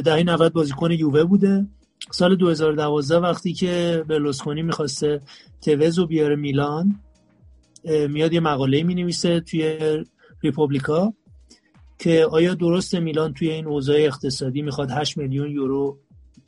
دهه 0.00 0.22
90 0.22 0.52
بازیکن 0.52 0.90
یووه 0.90 1.24
بوده. 1.24 1.66
سال 2.10 2.36
2012 2.36 3.16
وقتی 3.16 3.52
که 3.52 4.04
برلوسکونی 4.08 4.62
می‌خواسته 4.62 5.20
توز 5.62 5.98
و 5.98 6.06
بیاره 6.06 6.36
میلان 6.36 7.00
میاد 8.08 8.32
یه 8.32 8.40
مقاله 8.40 8.82
می 8.82 8.94
نویسه 8.94 9.40
توی 9.40 9.78
ریپوبلیکا 10.42 11.12
که 12.00 12.26
آیا 12.30 12.54
درست 12.54 12.94
میلان 12.94 13.34
توی 13.34 13.50
این 13.50 13.66
اوضاع 13.66 13.96
اقتصادی 13.96 14.62
می‌خواد 14.62 14.90
8 14.90 15.16
میلیون 15.16 15.50
یورو 15.50 15.98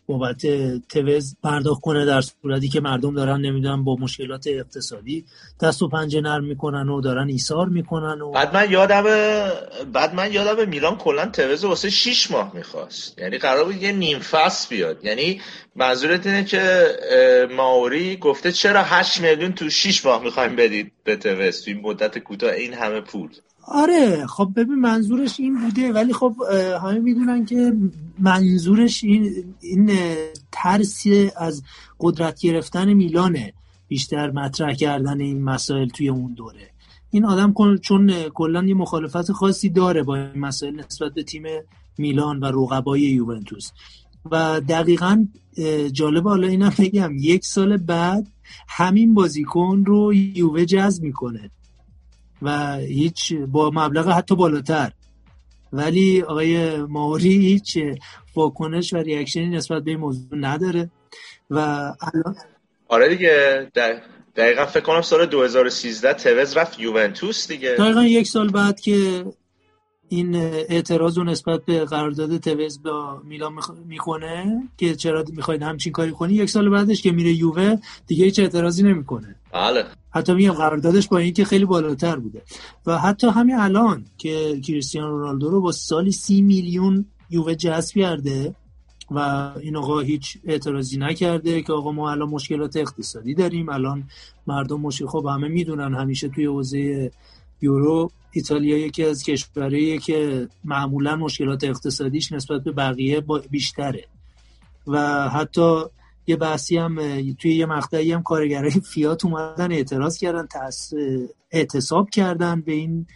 بابت 0.07 0.47
توز 0.89 1.37
پرداخت 1.43 1.81
کنه 1.81 2.05
در 2.05 2.21
صورتی 2.21 2.69
که 2.69 2.81
مردم 2.81 3.15
دارن 3.15 3.41
نمی‌دونم 3.41 3.85
با 3.85 3.97
مشکلات 4.01 4.47
اقتصادی 4.47 5.25
دست 5.61 5.83
و 5.83 5.89
پنجه 5.89 6.21
نرم 6.21 6.45
می‌کنن 6.45 6.89
و 6.89 7.01
دارن 7.01 7.29
ایثار 7.29 7.69
می‌کنن 7.69 8.21
و 8.21 8.31
بعد 8.31 8.55
من 8.55 8.71
یادم 8.71 9.03
بعد 9.93 10.15
من 10.15 10.33
یادم 10.33 10.69
میلان 10.69 10.97
کلا 10.97 11.27
توز 11.27 11.65
واسه 11.65 11.91
6 11.91 12.31
ماه 12.31 12.53
می‌خواست. 12.55 13.19
یعنی 13.19 13.39
قرار 13.39 13.65
بود 13.65 13.83
یه 13.83 13.93
نیم 13.93 14.19
فصل 14.19 14.77
بیاد. 14.77 15.05
یعنی 15.05 15.41
منظورت 15.77 16.27
اینه 16.27 16.45
که 16.45 16.87
ماوری 17.57 18.17
گفته 18.17 18.53
چرا 18.53 18.83
8 18.83 19.21
میلیون 19.21 19.53
تو 19.53 19.71
6 19.71 20.07
ماه 20.07 20.23
می‌خوایم 20.23 20.57
بدید 20.57 20.93
به 21.05 21.17
توز؟ 21.17 21.65
توی 21.65 21.75
مدت 21.75 22.19
کوتاه 22.19 22.53
این 22.53 22.75
همه 22.75 23.01
پول. 23.01 23.31
آره 23.63 24.27
خب 24.27 24.53
ببین 24.57 24.75
منظورش 24.75 25.41
این 25.41 25.61
بوده 25.61 25.93
ولی 25.93 26.13
خب 26.13 26.37
همه 26.83 26.99
می‌دونن 26.99 27.45
که 27.45 27.73
منظورش 28.19 29.05
این 29.05 29.45
این 29.61 29.91
ترسی 30.53 31.31
از 31.37 31.63
قدرت 32.01 32.41
گرفتن 32.41 32.93
میلانه 32.93 33.53
بیشتر 33.89 34.31
مطرح 34.31 34.75
کردن 34.75 35.21
این 35.21 35.43
مسائل 35.43 35.89
توی 35.89 36.09
اون 36.09 36.35
دوره. 36.35 36.71
این 37.11 37.25
آدم 37.25 37.79
چون 37.81 38.13
کلا 38.35 38.65
یه 38.65 38.75
مخالفت 38.75 39.33
خاصی 39.33 39.69
داره 39.69 40.03
با 40.03 40.17
این 40.17 40.39
مسائل 40.39 40.81
نسبت 40.81 41.15
به 41.15 41.23
تیم 41.23 41.43
میلان 41.99 42.41
و 42.41 42.45
رقبای 42.45 43.01
یوونتوس. 43.01 43.71
و 44.31 44.61
دقیقا 44.61 45.27
جالب 45.93 46.29
حالا 46.29 46.47
اینم 46.47 46.73
بگم 46.79 47.17
یک 47.19 47.45
سال 47.45 47.77
بعد 47.77 48.27
همین 48.69 49.15
بازیکن 49.15 49.85
رو 49.87 50.15
یووه 50.15 50.65
جذب 50.65 51.03
می‌کنه. 51.03 51.51
و 52.43 52.77
هیچ 52.77 53.33
با 53.33 53.71
مبلغ 53.75 54.09
حتی 54.09 54.37
بالاتر. 54.37 54.93
ولی 55.73 56.23
آقای 56.23 56.77
ماوری 56.77 57.31
هیچ 57.31 57.79
واکنش 58.37 58.93
و 58.93 58.97
ریاکشنی 58.97 59.47
نسبت 59.47 59.83
به 59.83 59.91
این 59.91 60.01
موضوع 60.01 60.39
نداره. 60.39 60.91
و 61.51 61.59
الان 62.01 62.37
آره 62.89 63.09
دیگه 63.09 63.71
دقیقا 64.37 64.67
فکر 64.67 64.83
کنم 64.83 65.03
سال 65.03 65.27
2013 65.27 66.15
توز 66.15 66.57
رفت 66.57 66.81
یوونتوس 66.81 67.49
دیگه. 67.49 67.75
دقیقا 67.79 68.05
یک 68.05 68.27
سال 68.27 68.51
بعد 68.51 68.81
که 68.81 69.25
این 70.13 70.37
اعتراض 70.37 71.19
رو 71.19 71.25
نسبت 71.25 71.65
به 71.65 71.85
قرارداد 71.85 72.37
توز 72.37 72.83
با 72.83 73.23
میلان 73.25 73.53
می‌کنه 73.87 74.63
که 74.77 74.95
چرا 74.95 75.25
می‌خواید 75.33 75.63
همچین 75.63 75.93
کاری 75.93 76.11
کنی؟ 76.11 76.35
یک 76.35 76.51
سال 76.51 76.69
بعدش 76.69 77.03
که 77.03 77.13
میره 77.13 77.33
یووه 77.33 77.77
دیگه 78.07 78.25
هیچ 78.25 78.39
اعتراضی 78.39 78.83
نمی‌کنه. 78.83 79.37
بله. 79.53 79.85
حتی 80.11 80.35
میگم 80.35 80.53
قراردادش 80.53 81.09
با 81.09 81.19
اینکه 81.19 81.45
خیلی 81.45 81.65
بالاتر 81.65 82.17
بوده. 82.17 82.43
و 82.87 82.99
حتی 82.99 83.27
همین 83.27 83.57
الان 83.57 84.05
که 84.19 84.61
کریستیانو 84.61 85.19
رونالدو 85.19 85.51
رو 85.51 85.61
با 85.61 85.73
سالی 85.73 86.13
سی 86.13 86.43
میلیون 86.43 87.07
یووه 87.31 87.55
جذب 87.55 87.95
کرده 87.95 88.55
و 89.11 89.51
این 89.61 89.77
آقا 89.77 90.01
هیچ 90.01 90.39
اعتراضی 90.45 90.99
نکرده 90.99 91.63
که 91.63 91.73
آقا 91.73 91.93
ما 91.93 92.11
الان 92.11 92.29
مشکلات 92.29 92.77
اقتصادی 92.77 93.35
داریم 93.35 93.69
الان 93.69 94.05
مردم 94.47 94.81
مشکل 94.81 95.07
خب 95.07 95.27
همه 95.27 95.49
می‌دونن 95.49 95.95
همیشه 95.95 96.29
توی 96.29 96.45
حوزه 96.45 97.11
یورو 97.63 98.11
ایتالیا 98.33 98.79
یکی 98.79 99.05
از 99.05 99.23
کشورهایی 99.23 99.99
که 99.99 100.49
معمولا 100.65 101.17
مشکلات 101.17 101.65
اقتصادیش 101.65 102.33
نسبت 102.33 102.65
به 102.65 102.73
بقیه 102.73 103.25
بیشتره. 103.51 104.05
و 104.87 105.29
حتی 105.29 105.83
یه 106.27 106.37
بحثی 106.37 106.77
هم 106.77 106.97
توی 107.35 107.55
یه 107.55 107.67
مقطعی 107.67 108.13
هم 108.13 108.23
کارگرای 108.23 108.71
فیات 108.71 109.25
اومدن 109.25 109.73
اعتراض 109.73 110.19
کردن 110.19 110.49
اعتصاب 111.51 112.11
کردن 112.11 112.61
به 112.61 112.73
این 112.73 113.07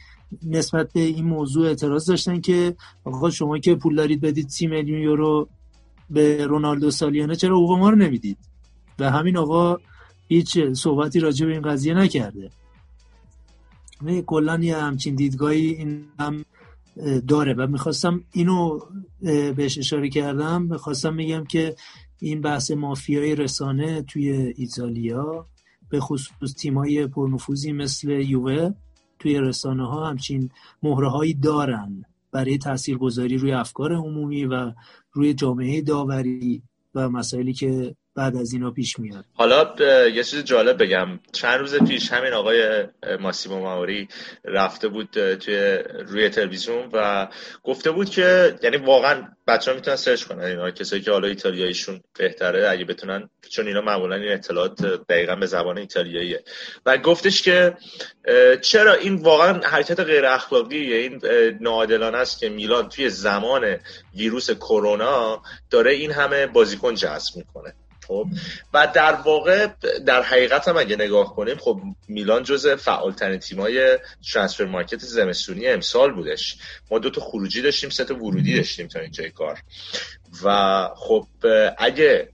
نسبت 0.47 0.93
به 0.93 1.01
این 1.01 1.25
موضوع 1.25 1.67
اعتراض 1.67 2.07
داشتن 2.07 2.41
که 2.41 2.75
آقا 3.05 3.31
شما 3.31 3.59
که 3.59 3.75
پول 3.75 3.97
دارید 3.97 4.21
بدید 4.21 4.49
سی 4.49 4.67
میلیون 4.67 5.01
یورو 5.01 5.49
به 6.11 6.47
رونالدو 6.47 6.91
سالیانه 6.91 7.37
چرا 7.37 7.57
حقوق 7.57 7.79
ما 7.79 7.91
رو 7.91 7.97
نمی‌دید؟ 7.97 8.39
و 8.99 9.11
همین 9.11 9.37
آقا 9.37 9.77
هیچ 10.29 10.59
صحبتی 10.59 11.21
راجع 11.21 11.47
به 11.47 11.53
این 11.53 11.63
قضیه 11.63 11.95
نکرده. 11.95 12.51
کلا 14.27 14.59
یه 14.63 14.77
همچین 14.77 15.15
دیدگاهی 15.15 15.67
این 15.67 16.05
هم 16.19 16.45
داره. 17.29 17.55
و 17.55 17.67
می‌خواستم 17.67 18.25
اینو 18.33 18.81
بهش 19.57 19.79
اشاره 19.79 20.09
کردم. 20.09 20.63
می‌خواستم 20.63 21.17
بگم 21.17 21.45
که 21.45 21.77
این 22.21 22.41
بحث 22.41 22.71
مافیای 22.71 23.35
رسانه 23.35 24.03
توی 24.03 24.55
ایتالیا 24.57 25.47
به 25.89 26.01
خصوص 26.01 26.55
تیمای 26.55 27.07
پرنفوذی 27.07 27.73
مثل 27.73 28.11
یووه 28.11 28.71
توی 29.19 29.39
رسانه 29.41 29.89
ها 29.89 30.09
همچین 30.09 30.51
مهره 30.83 31.11
هایی 31.11 31.35
دارن. 31.35 32.05
برای 32.33 32.59
تاثیرگذاری 32.59 33.39
روی 33.39 33.53
افکار 33.53 33.93
عمومی 33.93 34.45
و 34.45 34.73
روی 35.13 35.35
جامعه 35.35 35.83
داوری 35.83 36.63
و 36.95 37.09
مسائلی 37.09 37.53
که 37.53 37.97
بعد 38.17 38.37
از 38.37 38.53
اینا 38.53 38.71
پیش 38.71 38.99
میاد. 38.99 39.25
حالا 39.35 39.75
یه 40.09 40.25
چیز 40.25 40.45
جالب 40.45 40.83
بگم. 40.83 41.21
چند 41.33 41.61
روز 41.61 41.75
پیش 41.75 42.13
همین 42.13 42.33
آقای 42.33 42.85
ماسیمو 43.21 43.61
ماوری 43.61 44.09
رفته 44.45 44.89
بود 44.89 45.35
توی 45.35 45.79
روی 46.07 46.29
تلویزیون 46.29 46.89
و 46.93 47.29
گفته 47.63 47.91
بود 47.91 48.11
که 48.11 48.59
یعنی 48.63 48.77
واقعا 48.77 49.29
بچه 49.47 49.71
ها 49.71 49.77
می‌تونن 49.77 49.97
سرچ 49.97 50.25
کنن 50.25 50.45
اینا. 50.45 50.71
کسایی 50.71 51.03
که 51.03 51.11
حالا 51.11 51.29
ایتالیاییشون 51.29 52.01
بهتره 52.19 52.69
اگه 52.71 52.85
بتونن 52.85 53.29
چون 53.51 53.67
اینا 53.67 53.81
معمولا 53.81 54.17
این 54.17 54.33
اطلاعات 54.33 54.83
دقیقا 55.09 55.37
به 55.37 55.47
زبان 55.47 55.79
ایتالیاییه. 55.79 56.45
و 56.87 56.99
گفتش 56.99 57.43
که 57.43 57.77
چرا 58.63 58.95
این 58.95 59.15
واقعا 59.17 59.61
حرکت 59.61 60.01
غیر 60.01 60.27
اخلاقی 60.27 60.95
این 60.95 61.21
ناعادلانه 61.61 62.19
است 62.19 62.41
که 62.41 62.49
میلان 62.49 62.89
توی 62.89 63.11
زمان 63.11 63.77
ویروس 64.17 64.51
کرونا 64.51 65.43
داره 65.71 65.93
این 65.93 66.11
همه 66.11 66.47
بازیکن 66.47 66.95
جذب 66.95 67.37
می‌کنه. 67.37 67.75
خب 68.07 68.27
و 68.75 68.89
در 68.95 69.13
واقع 69.13 69.67
در 70.07 70.23
حقیقت 70.23 70.69
هم 70.69 70.77
اگه 70.77 70.97
نگاه 70.97 71.35
کنیم 71.35 71.57
خب 71.57 71.81
میلان 72.09 72.43
جز 72.43 72.67
فعالترین 72.67 73.39
تیمای 73.39 73.99
ترانسفر 74.33 74.65
مارکت 74.65 74.99
زمستونی 74.99 75.67
امسال 75.67 76.13
بودش. 76.13 76.57
ما 76.91 76.99
دو 76.99 77.11
تا 77.11 77.21
خروجی 77.21 77.63
داشتیم 77.63 77.91
سه 77.91 78.05
تا 78.05 78.15
ورودی 78.15 78.57
داشتیم 78.57 78.89
تا 78.89 79.01
اینجای 79.01 79.31
کار. 79.31 79.59
و 80.45 80.89
خب 80.97 81.27
اگه 81.79 82.29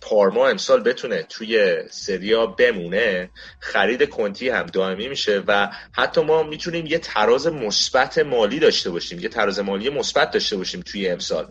پارما 0.00 0.48
امسال 0.48 0.82
بتونه 0.82 1.22
توی 1.22 1.76
سریا 1.90 2.46
بمونه 2.46 3.30
خرید 3.60 4.08
کنتی 4.08 4.48
هم 4.48 4.66
دائمی 4.66 5.08
میشه 5.08 5.42
و 5.46 5.68
حتی 5.92 6.20
ما 6.20 6.42
می‌تونیم 6.42 6.86
یه 6.86 6.98
تراز 6.98 7.46
مثبت 7.46 8.18
مالی 8.18 8.58
داشته 8.58 8.90
باشیم 8.90 9.18
یه 9.18 9.28
تراز 9.28 9.60
مالی 9.60 9.90
مثبت 9.90 10.30
داشته 10.30 10.56
باشیم 10.56 10.80
توی 10.80 11.08
امسال. 11.08 11.48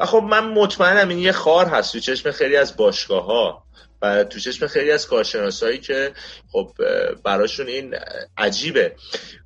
و 0.00 0.06
خب 0.06 0.22
من 0.30 0.44
مطمئنم 0.44 1.08
این 1.08 1.18
یه 1.18 1.32
خار 1.32 1.66
هست 1.66 1.92
تو 1.92 2.00
چشم 2.00 2.30
خیلی 2.30 2.56
از 2.56 2.76
باشگاه 2.76 3.24
ها 3.24 3.64
و 4.02 4.24
تو 4.24 4.38
چشم 4.38 4.66
خیلی 4.66 4.90
از 4.90 5.06
کارشناسایی 5.06 5.78
که 5.78 6.12
خب 6.52 6.72
براشون 7.24 7.66
این 7.66 7.94
عجیبه. 8.36 8.94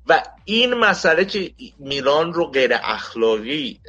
و 0.07 0.23
این 0.45 0.73
مسئله 0.73 1.25
که 1.25 1.51
میلان 1.79 2.33
رو 2.33 2.45
غیر 2.45 2.71
اخلاقی 2.73 3.79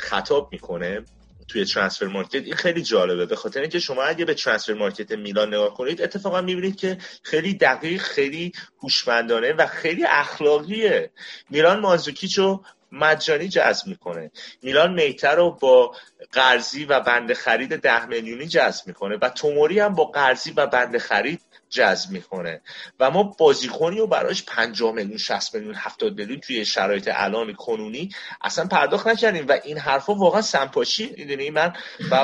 خطاب 0.00 0.48
می‌کنه 0.52 1.04
توی 1.48 1.64
ترانسفر 1.64 2.06
مارکت 2.06 2.34
این 2.34 2.54
خیلی 2.54 2.82
جالبه. 2.82 3.26
به 3.26 3.36
خاطر 3.36 3.60
اینکه 3.60 3.78
شما 3.78 4.02
اگه 4.02 4.24
به 4.24 4.34
ترانسفر 4.34 4.72
مارکت 4.72 5.12
میلان 5.12 5.48
نگاه 5.48 5.74
کنید 5.74 6.02
اتفاقا 6.02 6.40
می‌بینید 6.40 6.76
که 6.76 6.98
خیلی 7.22 7.54
دقیق 7.54 8.02
خیلی 8.02 8.52
هوشمندانه 8.82 9.52
و 9.52 9.66
خیلی 9.66 10.04
اخلاقیه. 10.04 11.10
میلان 11.50 11.80
مازوکیچو 11.80 12.62
مجانی 12.92 13.48
جذب 13.48 13.86
می‌کنه. 13.86 14.30
میلان 14.62 14.92
میتر 14.92 15.34
رو 15.34 15.50
با 15.50 15.94
قرضی 16.32 16.84
و 16.84 17.00
بند 17.00 17.32
خرید 17.32 17.76
ده 17.76 18.06
میلیونی 18.06 18.46
جذب 18.46 18.86
می‌کنه 18.86 19.18
و 19.22 19.28
توموری 19.28 19.80
هم 19.80 19.94
با 19.94 20.04
قرضی 20.04 20.50
و 20.50 20.66
بند 20.66 20.98
خرید 20.98 21.40
جذب 21.70 22.10
می‌کنه. 22.10 22.60
و 23.00 23.10
ما 23.10 23.22
بازیکنی 23.22 23.98
رو 23.98 24.06
براش 24.06 24.44
50 24.44 24.92
میلیون 24.92 25.18
60 25.18 25.54
میلیون 25.54 25.74
70 25.74 26.18
میلیون 26.18 26.40
توی 26.40 26.64
شرایط 26.64 27.10
الان 27.12 27.52
کنونی 27.52 28.10
اصلا 28.40 28.66
پرداخت 28.66 29.06
نکردیم. 29.06 29.46
و 29.48 29.58
این 29.64 29.78
حرفا 29.78 30.14
واقعا 30.14 30.42
سمپاشی 30.42 31.14
می‌دونی 31.18 31.50
من؟ 31.50 31.72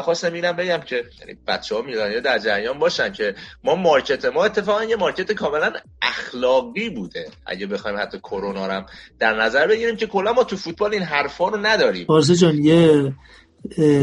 خواستم 0.04 0.32
اینم 0.32 0.56
بگم 0.56 0.80
که 0.80 1.04
یعنی 1.20 1.38
بچه 1.46 1.74
ها 1.74 1.82
میلانیا 1.82 2.20
در 2.20 2.38
جریان 2.38 2.78
باشن 2.78 3.12
که 3.12 3.34
ما 3.64 3.74
مارکت 3.74 4.24
ما 4.24 4.44
اتفاقا 4.44 4.84
یه 4.84 4.96
مارکت 4.96 5.32
کاملا 5.32 5.72
اخلاقی 6.02 6.90
بوده. 6.90 7.30
اگه 7.46 7.66
بخوایم 7.66 7.98
حتی 7.98 8.18
کرونا 8.18 8.66
رو 8.66 8.84
در 9.18 9.42
نظر 9.42 9.66
بگیریم 9.66 9.96
که 9.96 10.06
کلا 10.06 10.32
ما 10.32 10.44
تو 10.44 10.56
فوتبال 10.56 10.92
این 10.92 11.02
حرفا 11.02 11.48
رو 11.48 11.56
نداریم. 11.56 12.06
جان 12.40 12.58
یه 12.58 13.12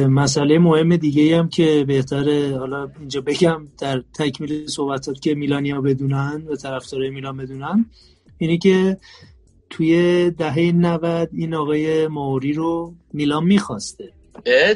مسئله 0.10 0.60
مهم 0.60 0.96
دیگه 0.96 1.38
هم 1.38 1.50
که 1.50 1.86
بهتره 1.88 2.58
حالا 2.58 2.92
اینجا 3.00 3.22
بگم 3.22 3.68
در 3.80 4.04
تکمیل 4.14 4.68
صحبتات 4.68 5.20
که 5.20 5.36
میلانیا 5.36 5.82
بدونن 5.82 6.44
و 6.48 6.56
طرفدارای 6.56 7.10
میلان 7.10 7.38
بدونن 7.38 7.86
اینه 8.38 8.58
که 8.58 8.98
توی 9.70 10.32
دهه 10.32 10.72
90 10.72 11.30
این 11.34 11.54
آقای 11.54 12.08
موری 12.08 12.54
رو 12.54 12.94
میلان 13.14 13.44
می‌خواسته. 13.44 14.14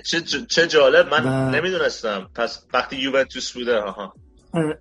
چه, 0.04 0.22
چه 0.48 0.68
جالب. 0.68 1.14
من 1.14 1.50
و... 1.50 1.56
نمی‌دونستم. 1.56 2.30
پس 2.36 2.66
وقتی 2.74 2.96
یوونتوس 2.96 3.52
بوده 3.52 3.78
آها. 3.78 4.14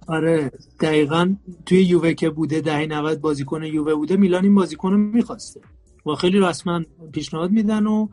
آره 0.09 0.51
دقیقا 0.81 1.35
توی 1.67 1.83
یووه 1.83 2.15
که 2.15 2.31
بوده 2.31 2.61
دهه 2.61 2.87
90 2.87 3.21
بازیکن 3.21 3.63
یووه 3.63 3.95
بوده 3.95 4.17
میلان 4.17 4.45
این 4.45 4.55
بازیکن 4.55 4.93
رو 4.93 4.99
می‌خواسته. 4.99 5.61
و 6.07 6.15
خیلی 6.15 6.39
رسما 6.41 6.81
پیشنهاد 7.13 7.51
میدن 7.51 7.87
و 7.87 8.09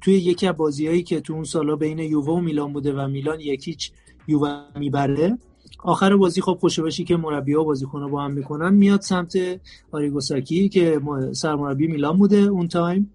توی 0.00 0.14
یکی 0.14 0.46
از 0.46 0.56
بازیهایی 0.56 1.02
که 1.02 1.20
تو 1.20 1.32
اون 1.32 1.44
سالا 1.44 1.76
بین 1.76 1.98
یووه 1.98 2.34
و 2.34 2.40
میلان 2.40 2.72
بوده 2.72 2.92
و 2.92 3.08
میلان 3.08 3.40
یکیچ 3.40 3.92
یووه 4.28 4.64
می‌بره 4.78 5.38
آخر 5.82 6.16
بازی 6.16 6.40
خب 6.40 6.58
خوشبشی 6.60 7.04
که 7.04 7.16
مربی 7.16 7.52
ها 7.52 7.64
بازیکن 7.64 8.10
با 8.10 8.22
هم 8.22 8.30
می‌کنن. 8.30 8.74
میاد 8.74 9.00
سمت 9.00 9.60
آریگوساکی 9.92 10.68
که 10.68 11.00
سرمربی 11.32 11.86
میلان 11.86 12.18
بوده 12.18 12.36
اون 12.36 12.68
تایم 12.68 13.10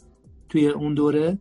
توی 0.49 0.67
اون 0.67 0.93
دوره 0.93 1.38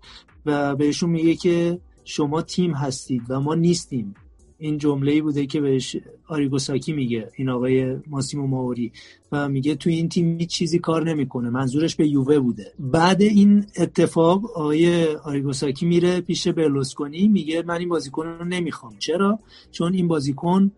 و 0.46 0.76
بهشون 0.76 1.10
میگه 1.10 1.34
که 1.34 1.80
شما 2.04 2.42
تیم 2.42 2.74
هستید 2.74 3.22
و 3.28 3.40
ما 3.40 3.54
نیستیم. 3.54 4.14
این 4.62 4.78
جمله 4.78 5.22
بوده 5.22 5.46
که 5.46 5.60
بهش 5.60 5.96
آریگوساکی 6.28 6.92
میگه 6.92 7.28
این 7.36 7.48
آقای 7.48 7.96
ماسیمو 8.06 8.46
ماوری. 8.46 8.92
و 9.32 9.48
میگه 9.48 9.74
تو 9.74 9.90
این 9.90 10.08
تیم 10.08 10.38
هیچ 10.38 10.50
چیزی 10.50 10.78
کار 10.78 11.04
نمی‌کنه 11.04 11.50
منظورش 11.50 11.96
به 11.96 12.08
یووه 12.08 12.38
بوده. 12.38 12.72
بعد 12.78 13.22
این 13.22 13.66
اتفاق 13.78 14.44
آقای 14.44 15.06
آریگوساکی 15.06 15.86
میره 15.86 16.20
پیش 16.20 16.48
برلوسکونی 16.48 17.28
میگه 17.28 17.62
من 17.66 17.78
این 17.78 17.88
بازیکن 17.88 18.26
رو 18.26 18.44
نمی‌خوام. 18.44 18.94
چرا؟ 18.98 19.38
چون 19.70 19.94
این 19.94 20.08
بازیکن 20.08 20.70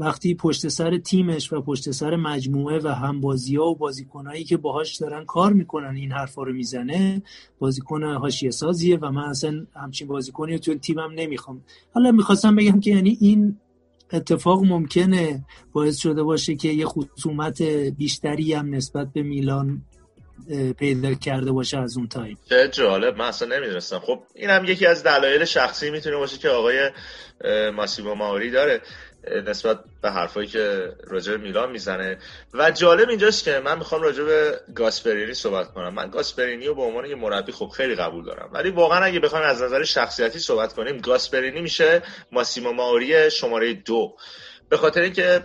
وقتی 0.00 0.34
پشت 0.34 0.68
سر 0.68 0.98
تیمش 0.98 1.52
و 1.52 1.62
پشت 1.62 1.90
سر 1.90 2.16
مجموعه 2.16 2.78
و 2.78 2.88
همبازی 2.88 3.56
ها 3.56 3.64
و 3.64 3.76
بازیکنهایی 3.76 4.44
که 4.44 4.56
باهاش 4.56 4.96
دارن 4.96 5.24
کار 5.24 5.52
می‌کنن 5.52 5.96
این 5.96 6.12
حرفا 6.12 6.42
رو 6.42 6.52
می‌زنه 6.52 7.22
بازیکن 7.58 8.04
حاشیه 8.04 8.50
سازیه 8.50 8.98
و 8.98 9.10
من 9.10 9.22
اصلا 9.22 9.66
همچین 9.76 10.08
بازیکنی 10.08 10.58
تو 10.58 10.74
تیمم 10.74 11.12
نمی‌خوام. 11.14 11.64
حالا 11.94 12.12
می‌خواستم 12.12 12.56
بگم 12.56 12.80
که 12.80 12.90
یعنی 12.90 13.18
این 13.20 13.56
اتفاق 14.12 14.64
ممکنه 14.64 15.44
باعث 15.72 15.96
شده 15.96 16.22
باشه 16.22 16.54
که 16.54 16.68
یه 16.68 16.86
خصومت 16.86 17.62
بیشتری 17.98 18.52
هم 18.52 18.74
نسبت 18.74 19.12
به 19.12 19.22
میلان 19.22 19.82
پیدا 20.78 21.14
کرده 21.14 21.52
باشه 21.52 21.78
از 21.78 21.96
اون 21.96 22.08
تایم. 22.08 22.38
چه 22.48 22.68
جالب 22.72 23.16
من 23.16 23.24
اصلا 23.24 23.56
نمی‌دونستم. 23.56 23.98
خب 23.98 24.20
این 24.34 24.50
هم 24.50 24.64
یکی 24.64 24.86
از 24.86 25.02
دلایل 25.02 25.44
شخصی 25.44 25.90
می‌تونه 25.90 26.16
باشه 26.16 26.38
که 26.38 26.48
آقای 26.48 26.90
ماسیمو 27.70 28.14
ماوری 28.14 28.50
داره. 28.50 28.80
نسبت 29.46 29.78
به 30.02 30.10
حرفایی 30.10 30.48
که 30.48 30.92
راجع 31.04 31.36
میلان 31.36 31.70
می‌زنه. 31.70 32.18
و 32.54 32.70
جالب 32.70 33.08
اینجاست 33.08 33.44
که 33.44 33.60
من 33.64 33.78
می‌خوام 33.78 34.02
راجع 34.02 34.24
به 34.24 34.60
گاسپرینی 34.74 35.34
صحبت 35.34 35.72
کنم. 35.72 35.94
من 35.94 36.10
گاسپرینی 36.10 36.66
رو 36.66 36.74
به 36.74 36.82
عنوان 36.82 37.04
یه 37.04 37.14
مربی 37.14 37.52
خب 37.52 37.68
خیلی 37.68 37.94
قبول 37.94 38.24
دارم. 38.24 38.50
ولی 38.52 38.70
واقعا 38.70 39.04
اگه 39.04 39.20
بخوایم 39.20 39.46
از 39.46 39.62
نظر 39.62 39.84
شخصیتی 39.84 40.38
صحبت 40.38 40.72
کنیم 40.72 40.98
گاسپرینی 40.98 41.60
میشه 41.60 42.02
ماسیمو 42.32 42.72
ماوری 42.72 43.30
شماره 43.30 43.74
دو. 43.74 44.16
به 44.68 44.76
خاطر 44.76 45.00
اینکه 45.00 45.44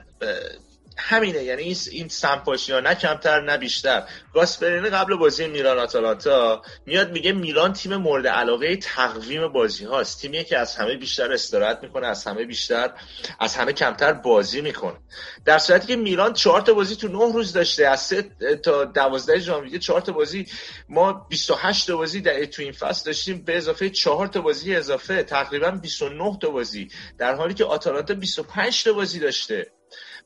همینه 0.97 1.43
یعنی 1.43 1.75
این 1.91 2.07
سمپاشی 2.07 2.73
ها 2.73 2.79
نه 2.79 2.95
کمتر 2.95 3.41
نه 3.41 3.57
بیشتر. 3.57 4.03
گاسپرینی 4.33 4.89
قبل 4.89 5.15
بازی 5.15 5.47
میلان 5.47 5.79
آتالانتا 5.79 6.61
میاد 6.85 7.11
میگه 7.11 7.31
میلان 7.31 7.73
تیم 7.73 7.95
مورد 7.95 8.27
علاقه 8.27 8.75
تقویم 8.75 9.47
بازی 9.47 9.85
هاست. 9.85 10.21
تیمی 10.21 10.43
که 10.43 10.57
از 10.57 10.75
همه 10.75 10.95
بیشتر 10.95 11.33
استراحت 11.33 11.79
می‌کنه 11.81 12.07
از 12.07 12.23
همه 12.23 12.45
بیشتر 12.45 12.91
از 13.39 13.55
همه 13.55 13.73
کمتر 13.73 14.13
بازی 14.13 14.61
می‌کنه. 14.61 14.97
در 15.45 15.57
صورتی 15.57 15.87
که 15.87 15.95
میلان 15.95 16.33
چهار 16.33 16.61
تا 16.61 16.73
بازی 16.73 16.95
تو 16.95 17.07
نه 17.07 17.33
روز 17.33 17.53
داشته 17.53 17.87
از 17.87 17.99
سه 17.99 18.21
تا 18.63 18.85
دوازده 18.85 19.39
ژانویه 19.39 19.79
چهار 19.79 20.01
تا 20.01 20.11
بازی 20.11 20.45
ما 20.89 21.13
28 21.13 21.87
تا 21.87 21.97
بازی 21.97 22.21
در 22.21 22.45
تو 22.45 22.61
این 22.61 22.71
فصل 22.71 23.05
داشتیم 23.05 23.43
به 23.45 23.57
اضافه 23.57 23.89
چهار 23.89 24.27
تا 24.27 24.41
بازی 24.41 24.75
اضافه 24.75 25.23
تقریبا 25.23 25.71
29 25.71 26.37
تا 26.41 26.49
بازی. 26.49 26.87
در 27.17 27.35
حالی 27.35 27.53
که 27.53 27.65
آتالانتا 27.65 28.13
25 28.13 28.83
تا 28.83 28.93
بازی 28.93 29.19
داشته. 29.19 29.71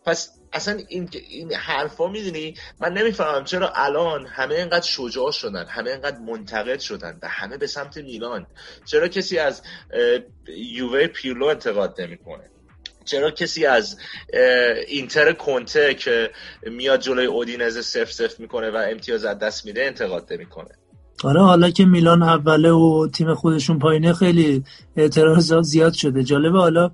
پس 0.08 0.30
اصلا 0.54 0.80
این 0.88 1.10
این 1.30 1.54
حرفا 1.54 2.08
می‌دونی 2.08 2.54
من 2.82 2.94
نمی‌فهمم 2.94 3.44
چرا 3.44 3.72
الان 3.76 4.26
همه 4.26 4.56
اینقدر 4.56 4.86
شجاع 4.86 5.32
شدن 5.32 5.66
همه 5.66 5.90
اینقدر 5.90 6.18
منتقد 6.18 6.80
شدن 6.80 7.20
و 7.22 7.28
همه 7.28 7.58
به 7.58 7.68
سمت 7.68 7.98
میلان. 7.98 8.48
چرا 8.86 9.08
کسی 9.08 9.38
از 9.38 9.62
یووه 10.58 11.08
پیرلو 11.08 11.46
انتقاد 11.46 12.02
نمی‌کنه؟ 12.02 12.44
چرا 13.06 13.32
کسی 13.32 13.66
از 13.66 13.98
اینتر 14.88 15.34
کنته 15.34 15.94
که 15.94 16.32
میاد 16.64 17.00
جلوی 17.00 17.26
اودینز 17.26 17.86
سف 17.86 18.12
سف 18.12 18.40
می‌کنه 18.40 18.72
و 18.72 18.86
امتیاز 18.92 19.26
از 19.26 19.40
دست 19.40 19.66
میده 19.66 19.84
انتقاد 19.84 20.34
نمی‌کنه؟ 20.34 20.70
آره 21.24 21.42
حالا 21.42 21.70
که 21.70 21.86
میلان 21.86 22.24
اوله 22.24 22.72
و 22.72 23.08
تیم 23.14 23.34
خودشون 23.34 23.80
پایینه 23.80 24.14
خیلی 24.14 24.64
اعتراضات 24.96 25.64
زیاد 25.64 25.94
شده. 25.94 26.24
جالبه 26.24 26.58
حالا 26.58 26.92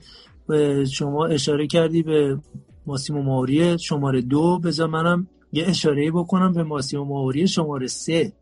شما 0.94 1.26
اشاره 1.26 1.68
کردی 1.68 2.04
به 2.04 2.38
ماسیمو 2.86 3.22
ماوری 3.22 3.80
شماره 3.80 4.22
دو. 4.22 4.60
بذار 4.60 4.88
منم 4.88 5.28
یه 5.52 5.68
اشاره 5.68 6.12
بکنم 6.12 6.54
به 6.54 6.64
ماسیمو 6.64 7.06
ماوری 7.06 7.48
شماره 7.48 7.88
سه 7.88 8.34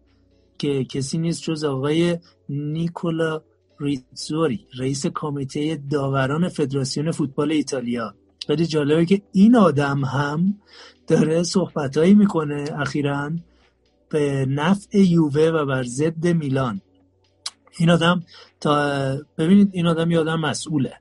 که 0.58 0.84
کسی 0.84 1.17
نیست 1.17 1.43
جز 1.43 1.63
آقای 1.63 2.17
نیکولا 2.49 3.41
ریتزوری 3.80 4.67
رئیس 4.77 5.06
کمیته 5.06 5.82
داوران 5.89 6.49
فدراسیون 6.49 7.12
فوتبال 7.12 7.51
ایتالیا. 7.51 8.13
خیلی 8.47 8.65
جالبه 8.65 9.06
که 9.06 9.21
این 9.32 9.56
آدم 9.56 10.06
هم 10.06 10.60
داره 11.08 11.43
صحبتهایی 11.43 12.13
می‌کنه 12.13 12.65
اخیرا 12.77 13.32
به 14.10 14.45
نفع 14.49 14.97
یووه 14.97 15.43
و 15.43 15.65
بر 15.65 15.84
ضد 15.84 16.27
میلان. 16.27 16.82
این 17.80 17.89
آدم 17.89 18.23
تا 18.60 19.17
ببینید 19.38 19.69
این 19.71 19.88
آدم 19.88 20.12
یه 20.12 20.19
آدم 20.19 20.39
مسئوله. 20.39 20.93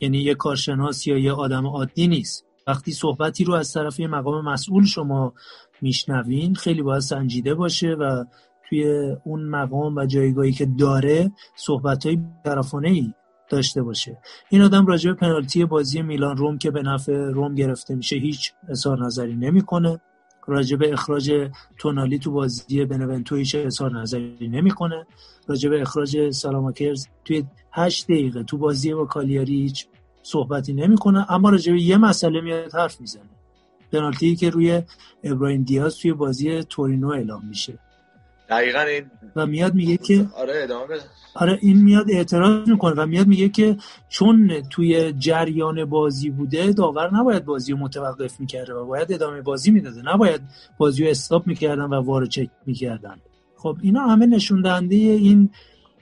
یعنی 0.00 0.18
یه 0.18 0.34
کارشناس 0.34 1.06
یا 1.06 1.18
یه 1.18 1.32
آدم 1.32 1.66
عادی 1.66 2.08
نیست. 2.08 2.47
وقتی 2.68 2.92
صحبتی 2.92 3.44
رو 3.44 3.54
از 3.54 3.72
طرف 3.72 4.00
مقام 4.00 4.44
مسئول 4.44 4.84
شما 4.84 5.32
میشنوین 5.80 6.54
خیلی 6.54 6.82
باید 6.82 7.00
سنجیده 7.00 7.54
باشه 7.54 7.88
و 7.88 8.24
توی 8.68 9.14
اون 9.24 9.42
مقام 9.42 9.96
و 9.96 10.06
جایگاهی 10.06 10.52
که 10.52 10.66
داره 10.66 11.32
صحبت 11.56 12.06
های 12.06 12.20
داشته 13.50 13.82
باشه. 13.82 14.18
این 14.48 14.62
آدم 14.62 14.86
راجع 14.86 15.10
به 15.10 15.16
پنالتی 15.16 15.64
بازی 15.64 16.02
میلان 16.02 16.36
روم 16.36 16.58
که 16.58 16.70
به 16.70 16.82
نفع 16.82 17.12
روم 17.12 17.54
گرفته 17.54 17.94
میشه 17.94 18.16
هیچ 18.16 18.52
اظهار 18.68 19.06
نظری 19.06 19.36
نمی‌کنه. 19.36 20.00
راجع 20.46 20.76
به 20.76 20.92
اخراج 20.92 21.50
تونالی 21.78 22.18
تو 22.18 22.32
بازی 22.32 22.84
بنونتو 22.84 23.36
هیچ 23.36 23.54
اظهار 23.54 24.00
نظری 24.00 24.48
نمی‌کنه. 24.48 25.06
راجع 25.46 25.70
به 25.70 25.82
اخراج 25.82 26.30
سالاماکرز 26.30 27.06
توی 27.24 27.44
هشت 27.72 28.04
دقیقه 28.04 28.42
تو 28.42 28.58
بازی 28.58 28.94
با 28.94 29.04
کالیاری 29.04 29.60
هیچ 29.60 29.86
صحبتی 30.22 30.72
نمی‌کنه 30.72 31.32
اما 31.32 31.50
راجع 31.50 31.72
به 31.72 31.82
یه 31.82 31.96
مسئله 31.96 32.40
میاد 32.40 32.74
حرف 32.74 33.00
می‌زنه. 33.00 33.30
پنالتی 33.92 34.36
که 34.36 34.50
روی 34.50 34.82
ابراهیم 35.24 35.62
دیاز 35.62 35.98
توی 35.98 36.12
بازی 36.12 36.62
تورینو 36.62 37.08
اعلام 37.08 37.46
میشه. 37.48 37.78
دقیقا 38.48 38.80
این 38.80 39.10
و 39.36 39.46
میاد 39.46 39.74
میگه 39.74 39.96
که 39.96 40.26
آره 40.36 40.52
ادامه 40.56 40.94
آره 41.34 41.58
این 41.62 41.82
میاد 41.82 42.10
اعتراض 42.10 42.68
می‌کنه 42.68 42.94
و 43.02 43.06
میاد 43.06 43.26
میگه 43.26 43.48
که 43.48 43.76
چون 44.08 44.62
توی 44.70 45.12
جریان 45.12 45.84
بازی 45.84 46.30
بوده 46.30 46.72
داور 46.72 47.14
نباید 47.14 47.44
بازی 47.44 47.72
رو 47.72 47.78
متوقف 47.78 48.40
می‌کرده 48.40 48.74
و 48.74 48.86
باید 48.86 49.12
ادامه 49.12 49.42
بازی 49.42 49.70
می‌داده. 49.70 50.02
نباید 50.02 50.40
بازی 50.78 51.04
رو 51.04 51.10
استاپ 51.10 51.46
می‌کردن 51.46 51.84
و 51.84 51.94
وارو 51.94 52.26
چک 52.26 52.48
می‌کردن. 52.66 53.16
خب 53.56 53.76
اینا 53.82 54.00
همه 54.00 54.26
نشون 54.26 54.62
دهنده 54.62 54.96
این 54.96 55.50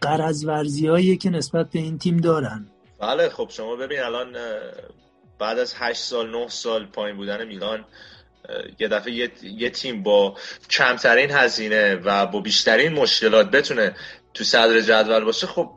قرض 0.00 0.44
ورزی 0.44 1.16
که 1.16 1.30
نسبت 1.30 1.70
به 1.70 1.78
این 1.78 1.98
تیم 1.98 2.16
دارن. 2.16 2.66
بله 2.98 3.28
خب 3.28 3.48
شما 3.50 3.76
ببین 3.76 4.00
الان 4.00 4.36
بعد 5.38 5.58
از 5.58 5.74
8 5.76 6.00
سال 6.00 6.30
9 6.30 6.48
سال 6.48 6.86
پایین 6.86 7.16
بودن 7.16 7.46
میلان 7.46 7.84
یه 8.78 8.88
دفعه 8.88 9.12
یه،, 9.42 9.70
تیم 9.70 10.02
با 10.02 10.36
کمترین 10.70 11.30
هزینه 11.30 11.94
و 11.94 12.26
با 12.26 12.40
بیشترین 12.40 12.92
مشکلات 12.92 13.50
بتونه 13.50 13.94
تو 14.34 14.44
صدر 14.44 14.80
جدول 14.80 15.24
باشه 15.24 15.46
خب 15.46 15.70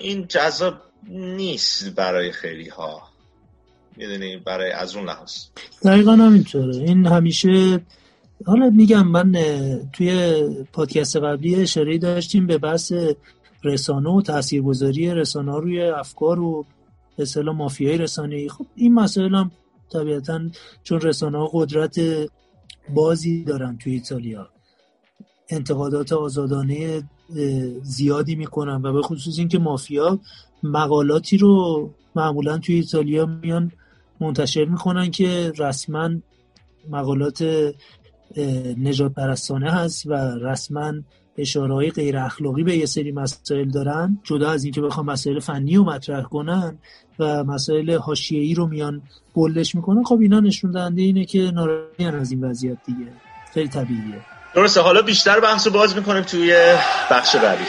این 0.00 0.26
جذاب 0.28 0.74
نیست 1.08 1.94
برای 1.94 2.32
خیلی 2.32 2.68
ها 2.68 3.02
می‌دونی؟ 3.96 4.36
برای 4.36 4.70
از 4.70 4.96
اون 4.96 5.04
لحاظ. 5.04 5.32
دقیقا 5.84 6.12
همینطوره. 6.12 6.76
این 6.76 7.06
همیشه 7.06 7.80
حالا 8.46 8.70
میگم 8.70 9.06
من 9.06 9.32
توی 9.92 10.42
پادکست 10.72 11.16
قبلی 11.16 11.62
اشاره 11.62 11.98
داشتیم 11.98 12.46
به 12.46 12.58
بحث 12.58 12.92
رسانه 13.66 14.10
و 14.10 14.22
تاثیرگذاری 14.22 15.14
رسانه 15.14 15.58
روی 15.60 15.82
افکار 15.82 16.40
و 16.40 16.64
به 17.16 17.42
مافیای 17.42 17.98
رسانه 17.98 18.48
خب 18.48 18.66
این 18.74 18.94
مسائل 18.94 19.34
هم 19.34 19.50
طبیعتا 19.92 20.40
چون 20.82 21.00
رسانه 21.00 21.38
ها 21.38 21.50
قدرت 21.52 22.00
بازی 22.94 23.44
دارن 23.44 23.78
توی 23.78 23.92
ایتالیا 23.92 24.48
انتقادات 25.48 26.12
آزادانه 26.12 27.02
زیادی 27.82 28.36
می‌کنن 28.36 28.82
و 28.82 28.92
به 28.92 29.02
خصوص 29.02 29.38
اینکه 29.38 29.58
مافیا 29.58 30.20
مقالاتی 30.62 31.38
رو 31.38 31.90
معمولا 32.16 32.58
توی 32.58 32.74
ایتالیا 32.74 33.26
میان 33.26 33.72
منتشر 34.20 34.64
می‌کنن 34.64 35.10
که 35.10 35.52
رسما 35.58 36.10
مقالات 36.90 37.44
نجات 38.78 39.12
پرستانه 39.12 39.70
هست 39.70 40.06
و 40.06 40.12
رسما 40.40 40.92
اشاره 41.38 41.74
های 41.74 41.90
غیر 41.90 42.18
اخلاقی 42.18 42.62
به 42.62 42.76
یه 42.76 42.86
سری 42.86 43.12
مسائل 43.12 43.70
دارن 43.70 44.18
جدا 44.24 44.50
از 44.50 44.64
اینکه 44.64 44.80
بخوام 44.80 45.06
مسائل 45.06 45.40
فنی 45.40 45.76
رو 45.76 45.84
مطرح 45.84 46.22
کنن 46.22 46.78
و 47.18 47.44
مسائل 47.44 47.96
حاشیه‌ای 47.96 48.54
رو 48.54 48.66
میان 48.66 49.02
بولش 49.34 49.74
می‌کنن 49.74 50.04
خب 50.04 50.18
اینا 50.20 50.40
نشون 50.40 50.70
دهنده 50.70 51.02
اینه 51.02 51.24
که 51.24 51.38
ناراضیان 51.38 52.14
از 52.14 52.30
این 52.30 52.44
وضعیت 52.44 52.78
دیگه. 52.86 53.12
خیلی 53.54 53.68
طبیعیه. 53.68 54.20
درسته. 54.54 54.80
حالا 54.80 55.02
بیشتر 55.02 55.40
بحث 55.40 55.66
رو 55.66 55.72
باز 55.72 55.96
می‌کنیم 55.96 56.22
توی 56.22 56.54
بخش 57.10 57.36
بعدی. 57.36 57.64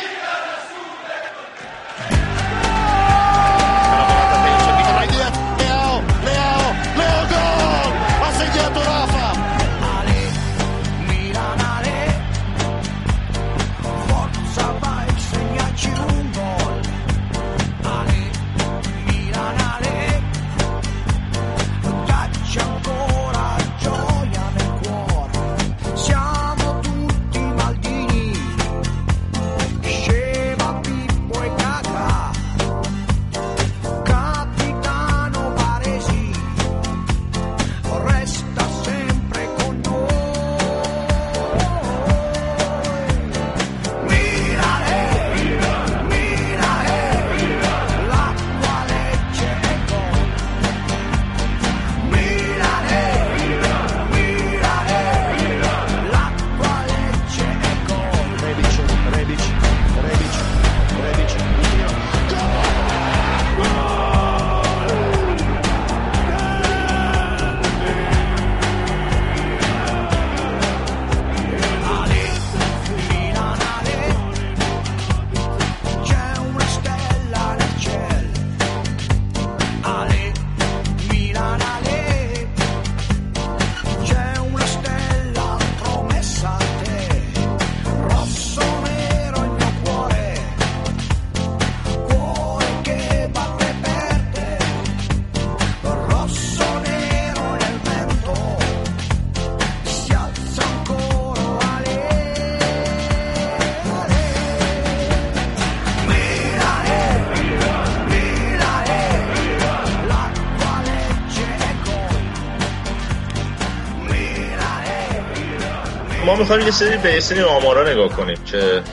می‌خوایم 116.38 116.66
یه 116.66 116.72
سری 116.72 116.98
به 116.98 117.20
سری 117.20 117.42
آمارا 117.42 117.92
نگاه 117.92 118.10
کنیم 118.10 118.38
که 118.46 118.84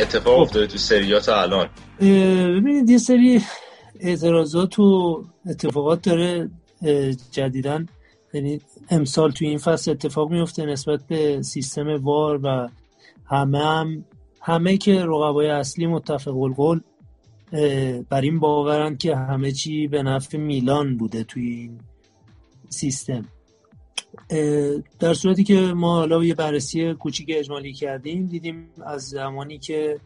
اتفاق 0.00 0.36
خب. 0.36 0.42
افتاده 0.42 0.66
تو 0.66 0.78
سریات 0.78 1.28
الان. 1.28 1.68
ببینید 2.00 2.90
یه 2.90 2.98
سری 2.98 3.42
اعتراضات 4.00 4.78
و 4.78 5.22
اتفاقات 5.46 6.02
داره 6.02 6.50
جدیدن 7.30 7.86
یعنی 8.34 8.60
امسال 8.90 9.30
تو 9.30 9.44
این 9.44 9.58
فصل 9.58 9.90
اتفاق 9.90 10.30
میفته 10.30 10.66
نسبت 10.66 11.00
به 11.08 11.42
سیستم 11.42 11.96
وار 12.02 12.40
و 12.42 12.68
همه 13.24 13.58
هم 13.58 14.04
همه 14.40 14.76
که 14.76 15.04
رقبای 15.04 15.50
اصلی 15.50 15.86
متفق 15.86 16.36
القول 16.36 16.80
بر 18.10 18.20
این 18.20 18.38
باورن 18.38 18.96
که 18.96 19.16
همه 19.16 19.52
چی 19.52 19.86
به 19.86 20.02
نفع 20.02 20.38
میلان 20.38 20.96
بوده 20.96 21.24
توی 21.24 21.50
این 21.50 21.80
سیستم. 22.68 23.24
در 24.98 25.14
صورتی 25.14 25.44
که 25.44 25.60
ما 25.60 25.94
حالا 25.94 26.24
یه 26.24 26.34
بررسی 26.34 26.94
کوچیک 26.94 27.26
اجمالی 27.30 27.72
کردیم 27.72 28.26
دیدیم 28.26 28.70
از 28.86 29.08
زمانی 29.08 29.58
که 29.58 30.00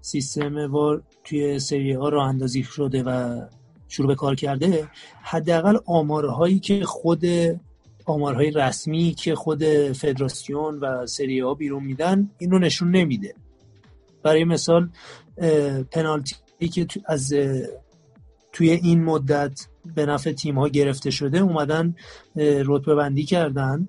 سیستم 0.00 0.72
وار 0.72 1.02
توی 1.24 1.58
سری 1.58 1.92
ها 1.92 2.08
راه 2.08 2.28
اندازی 2.28 2.62
شده 2.62 3.02
و 3.02 3.40
شروع 3.88 4.08
به 4.08 4.14
کار 4.14 4.34
کرده 4.34 4.88
حداقل 5.22 5.76
آمارهایی 5.86 6.58
که 6.58 6.84
خود 6.84 7.24
آمارهای 8.04 8.50
رسمی 8.50 9.14
که 9.18 9.34
خود 9.34 9.64
فدراسیون 9.92 10.78
و 10.78 11.06
سری 11.06 11.40
ها 11.40 11.54
بیرون 11.54 11.84
میدن 11.84 12.30
این 12.38 12.50
رو 12.50 12.58
نشون 12.58 12.90
نمیده. 12.90 13.34
برای 14.22 14.44
مثال 14.44 14.88
پنالتی 15.90 16.68
که 16.72 16.86
از 17.06 17.34
توی 18.52 18.70
این 18.70 19.04
مدت 19.04 19.66
به 19.94 20.06
نفع 20.06 20.32
تیم 20.32 20.58
ها 20.58 20.68
گرفته 20.68 21.10
شده 21.10 21.38
اومدن 21.38 21.94
رتبه 22.36 22.94
بندی 22.94 23.24
کردن. 23.24 23.88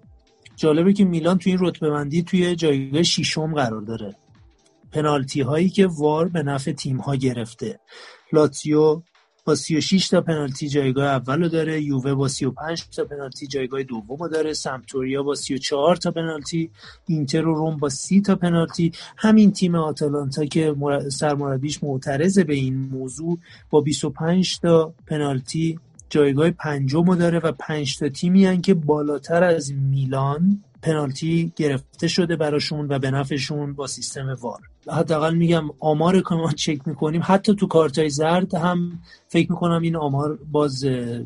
جالبه 0.56 0.94
که 0.94 1.06
میلان 1.06 1.38
توی 1.38 1.52
این 1.52 1.62
رتبه 1.62 1.90
بندی 1.90 2.24
توی 2.24 2.56
جایگاه 2.56 3.04
ششم 3.04 3.54
قرار 3.54 3.82
داره. 3.82 4.16
پنالتی 4.92 5.42
هایی 5.42 5.70
که 5.70 5.88
وار 5.88 6.28
به 6.28 6.44
نفع 6.44 6.72
تیم 6.72 6.98
ها 6.98 7.16
گرفته. 7.16 7.80
لاتیو 8.34 9.02
با 9.46 9.56
36 9.56 10.08
تا 10.08 10.22
پنالتی 10.22 10.70
جایگاه 10.70 11.06
اول 11.06 11.48
داره 11.48 11.82
یووه 11.82 12.14
با 12.14 12.28
35 12.28 12.84
تا 12.96 13.06
پنالتی 13.06 13.48
جایگاه 13.48 13.84
دوم 13.84 14.28
داره 14.28 14.54
سمتوریا 14.54 15.24
با 15.24 15.36
34 15.36 15.96
تا 15.96 16.12
پنالتی 16.12 16.70
اینتر 17.08 17.48
و 17.48 17.56
روم 17.56 17.78
با 17.78 17.90
30 17.90 18.22
تا 18.22 18.36
پنالتی. 18.36 18.92
همین 19.18 19.52
تیم 19.52 19.76
آتالانتا 19.76 20.46
که 20.46 20.76
سرمربیش 21.10 21.84
معترض 21.84 22.40
به 22.40 22.54
این 22.54 22.76
موضوع 22.76 23.40
با 23.70 23.82
25 23.82 24.60
تا 24.60 24.94
پنالتی 25.08 25.80
جایگاه 26.10 26.52
پنجم 26.52 27.16
داره 27.16 27.40
و 27.40 27.52
5 27.52 27.98
تا 27.98 28.10
تیمی 28.10 28.46
هن 28.46 28.62
که 28.62 28.74
بالاتر 28.74 29.44
از 29.44 29.74
میلان 29.74 30.64
پنالتی 30.82 31.54
گرفته 31.56 32.08
شده 32.08 32.36
براشون 32.36 32.88
و 32.90 33.00
به 33.00 33.12
نفعشون 33.12 33.74
با 33.74 33.88
سیستم 33.88 34.38
وار. 34.42 34.60
حداقل 34.92 35.36
میگم 35.36 35.64
آمار 35.80 36.22
که 36.22 36.36
ما 36.36 36.52
چک 36.52 36.88
می‌کنیم. 36.88 37.22
حتی 37.26 37.56
تو 37.56 37.68
کارتای 37.68 38.10
زرد 38.10 38.56
هم 38.56 39.00
فکر 39.28 39.52
می‌کنم 39.52 39.82
این 39.82 39.96
آمار 39.96 40.40
باز 40.52 40.86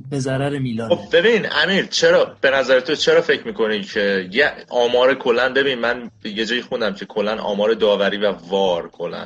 به 0.09 0.19
ضرر 0.19 0.59
میلانه. 0.59 0.95
خب 0.95 1.17
ببین 1.17 1.45
امیر 1.63 1.85
چرا؟ 1.85 2.35
به 2.41 2.49
نظر 2.49 2.79
تو 2.79 2.95
چرا 2.95 3.21
فکر 3.21 3.47
می‌کنی 3.47 3.81
که 3.81 4.29
یه 4.31 4.51
آمار 4.69 5.15
کلا 5.15 5.53
ببین 5.53 5.79
من 5.79 6.11
یه 6.25 6.45
جایی 6.45 6.61
خوندم 6.61 6.93
که 6.93 7.05
کلا 7.05 7.41
آمار 7.41 7.73
داوری 7.73 8.17
و 8.17 8.31
وار 8.31 8.89
کلا 8.89 9.25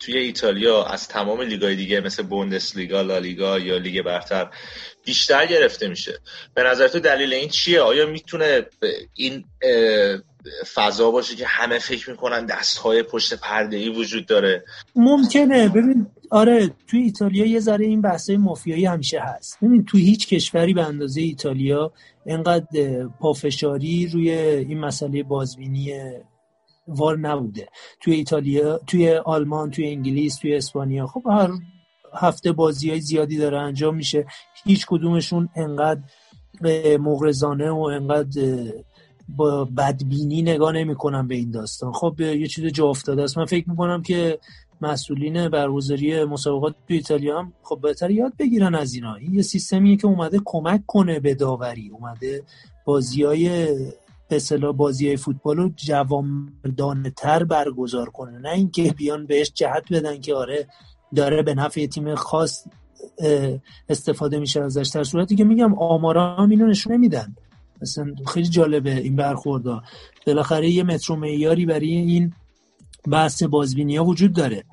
توی 0.00 0.18
ایتالیا 0.18 0.84
از 0.84 1.08
تمام 1.08 1.40
لیگای 1.40 1.76
دیگه 1.76 2.00
مثل 2.00 2.22
بوندسلیگا، 2.22 3.02
لالیگا 3.02 3.58
یا 3.58 3.78
لیگ 3.78 4.02
برتر 4.02 4.50
بیشتر 5.04 5.46
گرفته 5.46 5.88
میشه. 5.88 6.18
به 6.54 6.62
نظر 6.62 6.88
تو 6.88 7.00
دلیل 7.00 7.32
این 7.32 7.48
چیه؟ 7.48 7.80
آیا 7.80 8.06
می‌تونه 8.06 8.66
این 9.14 9.44
فضا 10.74 11.10
باشه 11.10 11.36
که 11.36 11.46
همه 11.46 11.78
فکر 11.78 12.10
می‌کنن 12.10 12.46
دستهای 12.46 13.02
پشت 13.02 13.34
پرده 13.34 13.76
ای 13.76 13.88
وجود 13.88 14.26
داره؟ 14.26 14.64
ممکنه. 14.96 15.68
ببین 15.68 16.06
آره 16.30 16.70
توی 16.86 17.02
ایتالیا 17.02 17.46
یه 17.46 17.60
ذره 17.60 17.86
این 17.86 18.02
بحثای 18.02 18.36
مافیایی 18.36 18.84
همیشه 18.84 19.20
هست. 19.20 19.58
ببین 19.62 19.84
توی 19.84 20.02
هیچ 20.02 20.28
کشوری 20.28 20.74
به 20.74 20.82
اندازه 20.82 21.20
ایتالیا 21.20 21.92
انقدر 22.26 22.66
پافشاری 23.20 24.06
روی 24.12 24.30
این 24.30 24.78
مسئله 24.78 25.22
بازبینی 25.22 25.94
وار 26.90 27.18
نبوده. 27.18 27.68
توی 28.00 28.14
ایتالیا 28.14 28.78
توی 28.86 29.14
آلمان 29.14 29.70
توی 29.70 29.88
انگلیس 29.88 30.36
توی 30.36 30.56
اسپانیا. 30.56 31.06
خب 31.06 31.22
هر 31.26 31.50
هفته 32.14 32.52
بازی 32.52 32.90
های 32.90 33.00
زیادی 33.00 33.36
داره 33.36 33.58
انجام 33.58 33.96
میشه. 33.96 34.26
هیچ 34.64 34.86
کدومشون 34.86 35.48
انقدر 35.56 36.02
مغرزانه 37.00 37.70
و 37.70 37.80
انقدر 37.80 38.72
با 39.36 39.64
بدبینی 39.64 40.42
نگاه 40.42 40.72
نمی‌کنم 40.72 41.28
به 41.28 41.34
این 41.34 41.50
داستان. 41.50 41.92
خب 41.92 42.20
یه 42.20 42.46
چیز 42.46 42.64
جا 42.66 42.86
افتاده 42.86 43.22
است. 43.22 43.38
من 43.38 43.44
فکر 43.44 43.70
می‌کنم 43.70 44.02
که 44.02 44.38
مسئولین 44.80 45.48
برگزاری 45.48 46.24
مسابقات 46.24 46.72
تو 46.72 46.94
ایتالیا 46.94 47.38
هم 47.38 47.52
خب 47.62 47.78
بهتر 47.82 48.10
یاد 48.10 48.32
بگیرن 48.38 48.74
از 48.74 48.94
اینا. 48.94 49.14
این 49.14 49.34
یه 49.34 49.42
سیستمیه 49.42 49.96
که 49.96 50.06
اومده 50.06 50.40
کمک 50.44 50.86
کنه 50.86 51.20
به 51.20 51.34
داوری. 51.34 51.90
اومده 51.90 52.42
بازی 52.84 53.22
های 53.22 53.68
به 54.30 54.72
بازی 54.72 55.06
های 55.06 55.16
فوتبال 55.16 55.56
رو 55.56 55.70
جوامردانه 55.76 57.10
تر 57.10 57.44
برگزار 57.44 58.10
کنه. 58.10 58.38
نه 58.38 58.50
اینکه 58.50 58.92
بیان 58.92 59.26
بهش 59.26 59.52
جهت 59.54 59.92
بدن 59.92 60.20
که 60.20 60.34
آره 60.34 60.68
داره 61.14 61.42
به 61.42 61.54
نفع 61.54 61.86
تیم 61.86 62.14
خاص 62.14 62.64
استفاده 63.88 64.38
میشه 64.38 64.62
ازش. 64.62 64.90
در 64.94 65.04
صورتی 65.04 65.36
که 65.36 65.44
میگم 65.44 65.74
آمارا 65.74 66.36
هم 66.36 66.50
اینو 66.50 66.66
نشون 66.66 66.92
نمیدن. 66.92 67.36
مثلا 67.82 68.14
خیلی 68.26 68.48
جالبه 68.48 68.96
این 68.96 69.16
برخوردا. 69.16 69.82
بالاخره 70.26 70.70
یه 70.70 70.82
مترو 70.82 71.16
معیاری 71.16 71.66
برای 71.66 71.94
این 71.94 72.32
بحث 73.10 73.42
بازبینی 73.42 73.96
ها 73.96 74.04
وجود 74.04 74.32
داره. 74.32 74.64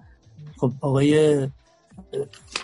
خب 0.57 0.71
آقای 0.81 1.47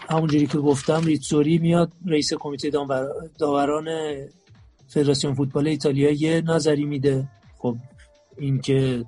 همونجوری 0.09 0.47
که 0.47 0.57
گفتم 0.57 1.01
ریتسوری 1.05 1.57
میاد 1.57 1.91
رئیس 2.05 2.33
کمیته 2.33 2.71
داوران 3.39 3.87
فدراسیون 4.93 5.33
فوتبال 5.33 5.67
ایتالیا 5.67 6.11
یه 6.11 6.41
نظری 6.41 6.85
میده. 6.85 7.27
خب 7.57 7.75
اینکه 8.37 9.05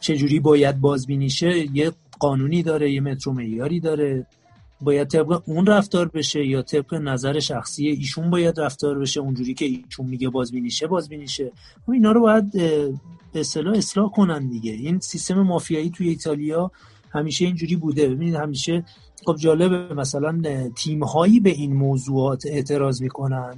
چجوری 0.00 0.40
باید 0.40 0.80
بازبینی 0.80 1.30
شه 1.30 1.76
یه 1.76 1.92
قانونی 2.20 2.62
داره 2.62 2.92
یه 2.92 3.00
مترو 3.00 3.32
معیاری 3.32 3.80
داره. 3.80 4.26
باید 4.80 5.08
طبق 5.08 5.42
اون 5.46 5.66
رفتار 5.66 6.08
بشه 6.08 6.46
یا 6.46 6.62
طبق 6.62 6.94
نظر 6.94 7.40
شخصی 7.40 7.86
ایشون 7.86 8.30
باید 8.30 8.60
رفتار 8.60 8.98
بشه؟ 8.98 9.20
اونجوری 9.20 9.54
که 9.54 9.64
ایشون 9.64 10.06
میگه 10.06 10.28
بازبینیشه 10.28 10.86
بازبینیشه 10.86 11.52
خب 11.86 11.90
اینا 11.92 12.12
رو 12.12 12.20
باید 12.20 12.52
به 13.32 13.40
اصطلاح 13.40 13.76
اصلاح 13.76 14.10
کنن 14.10 14.48
دیگه. 14.48 14.72
این 14.72 15.00
سیستم 15.00 15.42
مافیایی 15.42 15.90
توی 15.90 16.08
ایتالیا 16.08 16.70
همیشه 17.10 17.44
اینجوری 17.44 17.76
بوده. 17.76 18.08
ببینید 18.08 18.34
همیشه 18.34 18.84
خب 19.26 19.36
جالبه 19.36 19.94
مثلا 19.94 20.42
تیم 20.76 21.04
هایی 21.04 21.40
به 21.40 21.50
این 21.50 21.72
موضوعات 21.72 22.46
اعتراض 22.46 23.02
می‌کنن. 23.02 23.54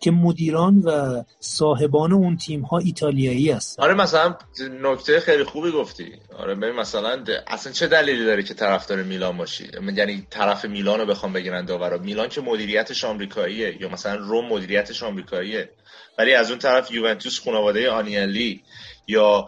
که 0.00 0.10
مدیران 0.10 0.78
و 0.78 1.22
صاحبان 1.40 2.12
اون 2.12 2.36
تیم 2.36 2.62
ها 2.62 2.78
ایتالیایی 2.78 3.50
هست 3.50 3.80
آره 3.80 3.94
مثلا 3.94 4.36
نکته 4.82 5.20
خیلی 5.20 5.44
خوبی 5.44 5.70
گفتی. 5.70 6.12
آره 6.38 6.54
ببین 6.54 6.74
مثلا 6.74 7.24
اصلا 7.46 7.72
چه 7.72 7.86
دلیلی 7.86 8.24
داره 8.24 8.42
که 8.42 8.54
طرفدار 8.54 9.02
میلان 9.02 9.36
باشی؟ 9.36 9.70
یعنی 9.96 10.26
طرف 10.30 10.64
میلان 10.64 11.00
رو 11.00 11.06
بخوام 11.06 11.32
بگیرن 11.32 11.64
داورا. 11.64 11.98
میلان 11.98 12.28
که 12.28 12.40
مدیریتش 12.40 13.04
آمریکاییه 13.04 13.82
یا 13.82 13.88
مثلا 13.88 14.14
روم 14.14 14.44
مدیریتش 14.48 15.02
آمریکاییه. 15.02 15.70
ولی 16.18 16.34
از 16.34 16.50
اون 16.50 16.58
طرف 16.58 16.90
یوونتوس 16.90 17.40
خانواده 17.40 17.90
آنیلی 17.90 18.62
یا 19.08 19.46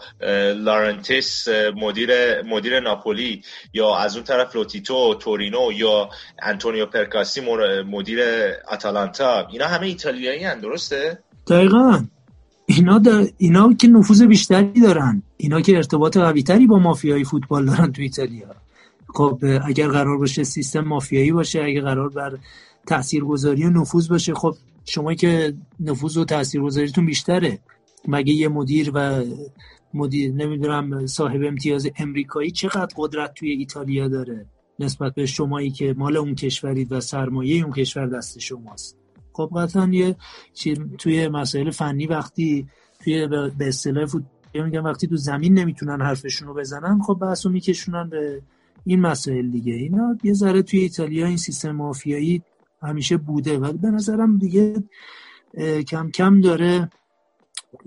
لارنتیس 0.55 1.49
مدیر 1.77 2.42
مدیر 2.42 2.81
ناپولی 2.81 3.42
یا 3.73 3.96
از 3.96 4.16
اون 4.16 4.25
طرف 4.25 4.57
لوتیتو 4.57 5.14
تورینو 5.14 5.73
یا 5.73 6.09
انتونیو 6.42 6.87
پرکاسی 6.87 7.40
مدیر 7.87 8.20
آتالانتا. 8.68 9.49
اینا 9.53 9.66
همه 9.66 9.87
ایتالیایی 9.87 10.44
هن 10.44 10.61
درسته؟ 10.61 11.18
دقیقا. 11.46 12.05
اینا 12.66 12.99
در... 12.99 13.27
اینا 13.38 13.73
که 13.73 13.88
نفوذ 13.88 14.23
بیشتری 14.23 14.81
دارن. 14.81 15.23
اینا 15.37 15.61
که 15.61 15.77
ارتباط 15.77 16.16
قوی 16.16 16.42
تری 16.42 16.66
با 16.66 16.79
مافیای 16.79 17.25
فوتبال 17.25 17.66
دارن 17.66 17.92
تو 17.92 18.03
ایتالیا. 18.03 18.55
خب 19.14 19.38
اگر 19.64 19.88
قرار 19.88 20.18
باشه 20.18 20.44
سیستم 20.44 20.81
مافیایی 20.81 21.33
باشه 21.33 21.62
اگر 21.62 21.81
قرار 21.81 22.09
بر 22.09 22.38
تاثیرگذاری 22.87 23.64
و 23.64 23.70
نفوذ 23.70 24.09
باشه 24.09 24.35
خب 24.35 24.55
شما 24.85 25.14
که 25.14 25.55
نفوذ 25.81 26.16
و 26.16 26.25
تاثیرگذاریتون 26.25 27.07
بیشتره. 27.07 27.59
مگه 28.08 28.32
یه 28.32 28.48
مدیر 28.48 28.90
و 28.94 29.24
مدیر 29.94 30.32
نمی‌دونم 30.32 31.06
صاحب 31.06 31.42
امتیاز 31.44 31.88
امریکایی 31.96 32.50
چقدر 32.50 32.94
قدرت 32.96 33.34
توی 33.34 33.50
ایتالیا 33.50 34.08
داره 34.08 34.46
نسبت 34.78 35.14
به 35.14 35.26
شمایی 35.26 35.70
که 35.70 35.94
مال 35.98 36.16
اون 36.16 36.34
کشورید 36.34 36.92
و 36.92 37.00
سرمایه 37.00 37.62
اون 37.64 37.72
کشور 37.72 38.06
دست 38.06 38.38
شماست؟ 38.38 38.96
خب 39.32 39.50
قطعا 39.56 39.88
یه 39.92 40.16
توی 40.98 41.28
مسائل 41.28 41.70
فنی 41.70 42.06
وقتی 42.06 42.66
توی 43.04 43.26
به 43.26 43.68
اصطلاح 43.68 44.06
میگم 44.54 44.84
وقتی 44.84 45.06
تو 45.06 45.16
زمین 45.16 45.58
نمی‌تونن 45.58 46.02
حرفشون 46.02 46.48
رو 46.48 46.54
بزنن 46.54 47.00
خب 47.02 47.14
بحث 47.14 47.46
رو 47.46 47.52
میکشونن 47.52 48.08
به 48.08 48.42
این 48.84 49.00
مسائل 49.00 49.50
دیگه. 49.50 49.72
اینا 49.72 50.18
یه 50.22 50.32
ذره 50.32 50.62
توی 50.62 50.80
ایتالیا 50.80 51.26
این 51.26 51.36
سیستم 51.36 51.70
مافیایی 51.70 52.42
همیشه 52.82 53.16
بوده 53.16 53.58
و 53.58 53.72
به 53.72 53.90
نظرم 53.90 54.38
دیگه 54.38 54.84
کم 55.88 56.10
کم 56.10 56.40
داره 56.40 56.90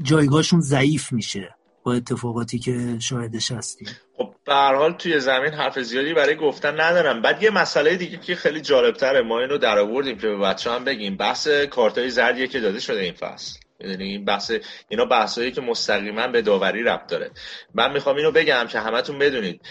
جایگاهشون 0.02 0.62
ضعیف 0.62 1.12
میشه 1.12 1.56
با 1.84 1.94
اتفاقاتی 1.94 2.60
که 2.60 3.00
شاهدش 3.00 3.52
هستیم. 3.52 3.88
خب 4.18 4.36
به 4.46 4.54
هر 4.54 4.76
حال 4.76 4.94
توی 4.94 5.20
زمین 5.20 5.54
حرف 5.54 5.80
زیادی 5.80 6.14
برای 6.14 6.36
گفتن 6.36 6.82
ندارم. 6.82 7.22
بعد 7.22 7.44
یه 7.44 7.50
مسئله 7.50 7.96
دیگه 7.96 8.18
که 8.18 8.36
خیلی 8.36 8.62
جالب 8.62 8.96
تره 8.96 9.22
ما 9.22 9.40
اینو 9.40 9.58
در 9.58 9.80
آوردیم 9.80 10.18
که 10.18 10.28
به 10.28 10.38
بچه 10.38 10.72
هم 10.72 10.84
بگیم. 10.84 11.18
بحث 11.18 11.48
کارتای 11.48 12.10
زردیه 12.10 12.48
که 12.48 12.60
داده 12.60 12.80
شده 12.80 13.00
این 13.00 13.14
فصل. 13.14 13.60
می‌دونی؟ 13.80 14.04
این 14.04 14.26
بحث 14.26 14.52
اینا 14.90 15.06
بحثایی 15.06 15.52
که 15.52 15.62
مستقیما 15.62 16.28
به 16.28 16.42
داوری 16.42 16.84
ربط 16.84 17.08
داره. 17.08 17.32
من 17.74 17.92
می‌خوام 17.92 18.16
اینو 18.16 18.32
بگم 18.32 18.66
که 18.70 18.80
همتون 18.80 19.20
بدونید 19.20 19.62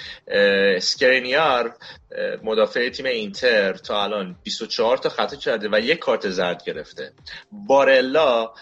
اسکرینیار 0.76 1.74
مدافع 2.42 2.88
تیم 2.88 3.06
اینتر 3.06 3.72
تا 3.72 4.04
الان 4.04 4.36
24 4.42 4.96
تا 4.96 5.08
خطا 5.08 5.36
کرده 5.36 5.68
و 5.72 5.80
یک 5.80 5.98
کارت 5.98 6.30
زرد 6.30 6.64
گرفته. 6.64 7.12
بارلا 7.52 8.52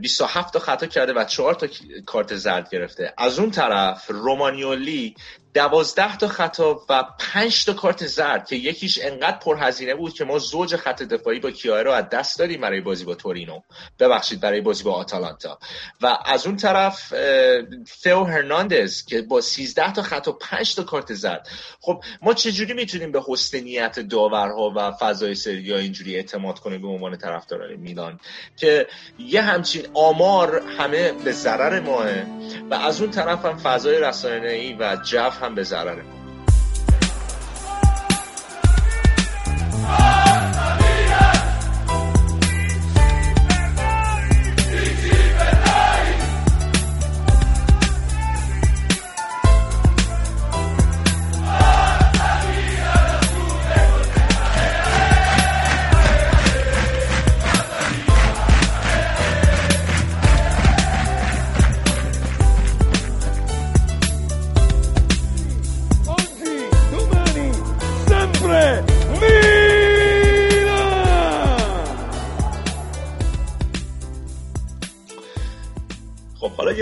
27 0.00 0.52
تا 0.52 0.58
خطا 0.58 0.86
کرده 0.86 1.12
و 1.12 1.24
4 1.24 1.54
تا 1.54 1.66
کارت 2.06 2.34
زرد 2.36 2.70
گرفته. 2.70 3.14
از 3.18 3.38
اون 3.38 3.50
طرف 3.50 4.06
رومانیولی 4.08 5.14
دوازده 5.54 6.16
تا 6.16 6.28
خطا 6.28 6.84
و 6.88 7.04
پنج 7.18 7.64
تا 7.64 7.72
کارت 7.72 8.06
زرد 8.06 8.46
که 8.46 8.56
یکیش 8.56 8.98
انقدر 9.02 9.38
پرهزینه 9.38 9.94
بود 9.94 10.14
که 10.14 10.24
ما 10.24 10.38
زوج 10.38 10.76
خط 10.76 11.02
دفاعی 11.02 11.40
با 11.40 11.50
کیاره 11.50 11.82
رو 11.82 11.92
از 11.92 12.08
دست 12.08 12.38
دادیم 12.38 12.60
برای 12.60 12.80
بازی 12.80 13.04
با 13.04 13.14
تورینو. 13.14 13.60
ببخشید 13.98 14.40
برای 14.40 14.60
بازی 14.60 14.84
با 14.84 14.92
آتالانتا. 14.92 15.58
و 16.00 16.18
از 16.24 16.46
اون 16.46 16.56
طرف 16.56 17.14
فئو 17.86 18.24
هرناندز 18.24 19.04
که 19.04 19.22
با 19.22 19.40
13 19.40 19.92
تا 19.92 20.02
خط 20.02 20.28
و 20.28 20.32
5 20.32 20.74
تا 20.74 20.82
کارت 20.82 21.14
زرد. 21.14 21.48
خب 21.80 22.04
ما 22.22 22.34
چجوری 22.34 22.72
می‌تونیم 22.72 23.12
به 23.12 23.22
حسن 23.28 23.58
نیت 23.58 24.00
داورها 24.00 24.72
و 24.76 24.92
فضای 24.92 25.34
سری 25.34 25.72
اینجوری 25.72 26.16
اعتماد 26.16 26.58
کنیم 26.58 26.82
به 26.82 26.88
عنوان 26.88 27.16
طرفداران 27.16 27.72
میلان؟ 27.76 28.20
که 28.56 28.86
یه 29.18 29.42
همچین 29.42 29.86
آمار 29.94 30.62
همه 30.78 31.12
به 31.12 31.32
ضرر 31.32 31.80
ماه. 31.80 32.08
و 32.70 32.74
از 32.74 33.00
اون 33.00 33.10
طرف 33.10 33.44
هم 33.44 33.58
فضای 33.58 34.00
رسانه‌ای 34.00 34.72
و 34.72 34.96
جو 35.04 35.30
هم 35.40 35.54
به 35.54 35.62
ضرر 35.62 36.02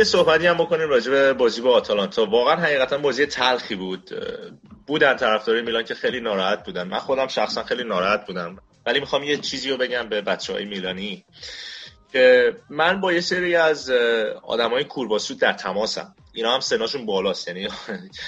صحبتی 0.09 0.47
هم 0.47 0.57
بکنیم 0.57 0.89
راجع 0.89 1.11
به 1.11 1.33
بازی 1.33 1.61
با 1.61 1.75
آتالانتا. 1.75 2.27
واقعا 2.27 2.57
حقیقتا 2.57 2.99
بازی 2.99 3.27
تلخی 3.27 3.75
بود. 3.75 4.11
بودن 4.87 5.17
طرفدارای 5.17 5.63
میلان 5.63 5.85
که 5.85 5.95
خیلی 5.95 6.21
ناراحت 6.21 6.65
بودن. 6.65 6.89
من 6.89 6.99
خودم 6.99 7.27
شخصا 7.27 7.63
خیلی 7.63 7.85
ناراحت 7.85 8.27
بودم. 8.27 8.57
ولی 8.87 9.01
می‌خوام 9.01 9.23
یه 9.23 9.37
چیزی 9.37 9.71
رو 9.71 9.77
بگم 9.77 10.09
به 10.09 10.21
بچه 10.21 10.53
های 10.53 10.65
میلانی 10.65 11.25
که 12.13 12.57
من 12.71 13.01
با 13.01 13.13
یه 13.13 13.21
سری 13.21 13.55
از 13.55 13.91
آدمای 14.43 14.85
کورباسود 14.85 15.41
در 15.41 15.53
تماسم. 15.53 16.15
اینا 16.33 16.55
هم 16.55 16.61
سناشون 16.61 17.07
بالاست. 17.07 17.49
یعنی 17.49 17.69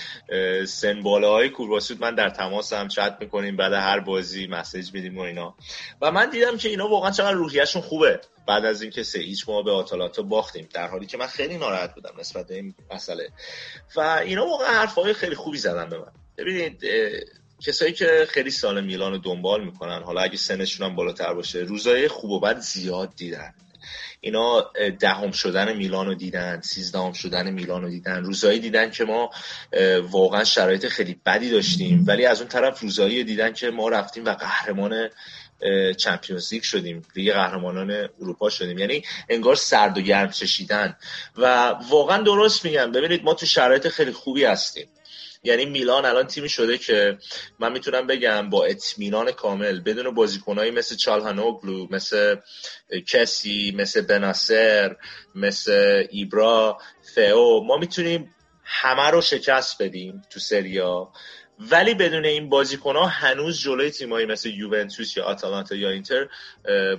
سن 0.67 1.03
بالاهای 1.03 1.49
کورباسود 1.49 2.01
من 2.01 2.15
در 2.15 2.31
تماسم 2.31 2.89
چت 2.89 3.17
می‌کنیم 3.21 3.57
بعد 3.57 3.73
هر 3.73 4.01
بازی 4.01 4.47
مسیج 4.47 4.95
میدیم 4.95 5.19
و 5.19 5.21
اینا. 5.21 5.55
و 6.03 6.11
من 6.11 6.31
دیدم 6.31 6.57
که 6.57 6.69
اینا 6.69 6.89
واقعا 6.89 7.11
چقدر 7.11 7.33
روحیهشون 7.33 7.83
خوبه. 7.83 8.21
بعد 8.47 8.65
از 8.65 8.83
اینکه 8.83 9.03
سه 9.03 9.19
هیچ 9.19 9.49
ما 9.49 9.63
به 9.63 9.71
آتالانتا 9.71 10.23
باختیم 10.23 10.69
در 10.75 10.89
حالی 10.89 11.07
که 11.07 11.19
من 11.19 11.27
خیلی 11.27 11.59
ناراحت 11.59 11.95
بودم 11.95 12.15
نسبت 12.19 12.47
به 12.47 12.55
این 12.55 12.75
مسئله. 12.95 13.29
و 13.97 14.01
اینا 14.01 14.47
واقعا 14.47 14.69
حرفای 14.69 15.13
خیلی 15.13 15.35
خوبی 15.35 15.59
زدن 15.59 15.89
به 15.89 15.99
من. 15.99 16.13
ببینید 16.39 16.85
کسایی 17.67 17.93
که 17.93 18.27
خیلی 18.29 18.51
سال 18.51 18.85
میلان 18.85 19.13
رو 19.13 19.19
دنبال 19.19 19.65
می‌کنن 19.65 20.03
حالا 20.03 20.21
اگه 20.21 20.37
سنشون 20.37 20.87
هم 20.87 20.97
بالاتر 20.97 21.35
باشه 21.35 21.59
روزای 21.59 22.09
خوب 22.09 22.31
و 22.31 22.41
بد 22.41 22.59
زیاد 22.59 23.17
دیدن. 23.17 23.55
اینا 24.21 24.71
دهم 25.01 25.31
شدن 25.33 25.77
میلان 25.77 26.07
رو 26.07 26.15
دیدن 26.15 26.61
سیزدهم 26.61 27.13
شدن 27.13 27.51
میلان 27.51 27.83
رو 27.83 27.91
دیدن. 27.91 28.25
روزایی 28.25 28.59
دیدن 28.59 28.91
که 28.91 29.05
ما 29.05 29.31
واقعا 30.03 30.45
شرایط 30.45 30.89
خیلی 30.89 31.21
بدی 31.27 31.51
داشتیم. 31.51 32.05
ولی 32.07 32.27
از 32.27 32.41
اون 32.41 32.49
طرف 32.49 32.81
روزایی 32.81 33.25
دیدن 33.25 33.53
که 33.53 33.71
ما 33.71 33.89
رفتیم 33.89 34.25
و 34.25 34.35
قهرمان 34.35 35.09
چمپیونز 35.99 36.53
لیگ 36.53 36.63
شدیم. 36.63 37.03
لیگ 37.17 37.33
قهرمانان 37.33 38.09
اروپا 38.21 38.51
شدیم. 38.51 38.79
یعنی 38.79 39.03
انگار 39.29 39.55
سرد 39.55 39.99
و 39.99 40.01
گرم 40.01 40.31
چشیدن. 40.31 40.97
و 41.37 41.75
واقعا 41.91 42.23
درست 42.23 42.65
میگم. 42.65 42.93
ببینید 42.93 43.25
ما 43.25 43.35
تو 43.35 43.47
شرایط 43.47 43.89
خیلی 43.89 44.13
خوبی 44.13 44.45
هستیم. 44.45 44.89
یعنی 45.43 45.65
میلان 45.65 46.05
الان 46.05 46.27
تیمی 46.27 46.49
شده 46.49 46.79
که 46.79 47.19
من 47.59 47.73
می‌تونم 47.73 48.07
بگم 48.07 48.51
با 48.51 48.65
اطمینان 48.65 49.33
کامل 49.33 49.81
بدون 49.81 50.15
بازیکنایی 50.15 50.71
مثل 50.71 50.97
چالهانوگلو 50.97 51.87
مثل 51.91 52.37
کسی 53.09 53.75
مثل 53.77 54.01
بناسر 54.01 54.97
مثل 55.35 56.07
ایبرا 56.11 56.79
فئو 57.15 57.61
ما 57.65 57.77
می‌تونیم 57.77 58.35
همه 58.65 59.11
رو 59.11 59.21
شکست 59.21 59.83
بدیم 59.83 60.23
تو 60.31 60.41
سریا 60.41 61.13
ولی 61.61 61.95
بدون 61.95 62.25
این 62.25 62.49
بازیکن 62.49 62.97
ها 62.97 63.07
هنوز 63.07 63.61
جلوی 63.61 63.91
تیمایی 63.91 64.27
مثل 64.27 64.49
یوونتوس 64.49 65.17
یا 65.17 65.25
آتالانتا 65.25 65.75
یا 65.75 65.91
اینتر 65.91 66.29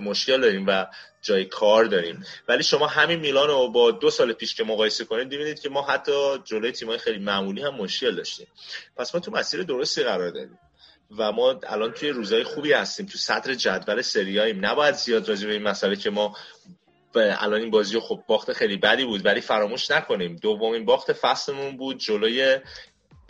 مشکل 0.00 0.40
داریم 0.40 0.66
و 0.66 0.86
جای 1.22 1.44
کار 1.44 1.84
داریم. 1.84 2.24
ولی 2.48 2.62
شما 2.62 2.86
همین 2.86 3.20
میلان 3.20 3.48
رو 3.48 3.68
با 3.68 3.90
دو 3.90 4.10
سال 4.10 4.32
پیش 4.32 4.54
که 4.54 4.64
مقایسه 4.64 5.04
کنید 5.04 5.28
ببینید 5.28 5.60
که 5.60 5.68
ما 5.68 5.82
حتی 5.82 6.12
جلوی 6.44 6.72
تیمای 6.72 6.98
خیلی 6.98 7.18
معمولی 7.18 7.62
هم 7.62 7.74
مشکل 7.74 8.14
داشتیم. 8.14 8.46
پس 8.96 9.14
ما 9.14 9.20
تو 9.20 9.30
مسیر 9.30 9.62
درستی 9.62 10.02
قرار 10.02 10.30
داریم 10.30 10.58
و 11.18 11.32
ما 11.32 11.60
الان 11.66 11.92
توی 11.92 12.08
روزای 12.08 12.44
خوبی 12.44 12.72
هستیم 12.72 13.06
تو 13.06 13.18
سطر 13.18 13.54
جدول 13.54 14.02
سریاییم 14.02 14.66
نباید 14.66 14.94
زیاد 14.94 15.28
راجع 15.28 15.46
به 15.46 15.52
این 15.52 15.62
مسئله 15.62 15.96
که 15.96 16.10
ما 16.10 16.36
الان 17.14 17.60
این 17.60 17.70
بازی 17.70 18.00
خب 18.00 18.22
باخت 18.26 18.52
خیلی 18.52 18.76
بدی 18.76 19.04
بود 19.04 19.26
ولی 19.26 19.40
فراموش 19.40 19.90
نکنیم. 19.90 20.36
دومین 20.36 20.84
باخت 20.84 21.12
فصلمون 21.12 21.76
بود 21.76 21.98
جلوی 21.98 22.58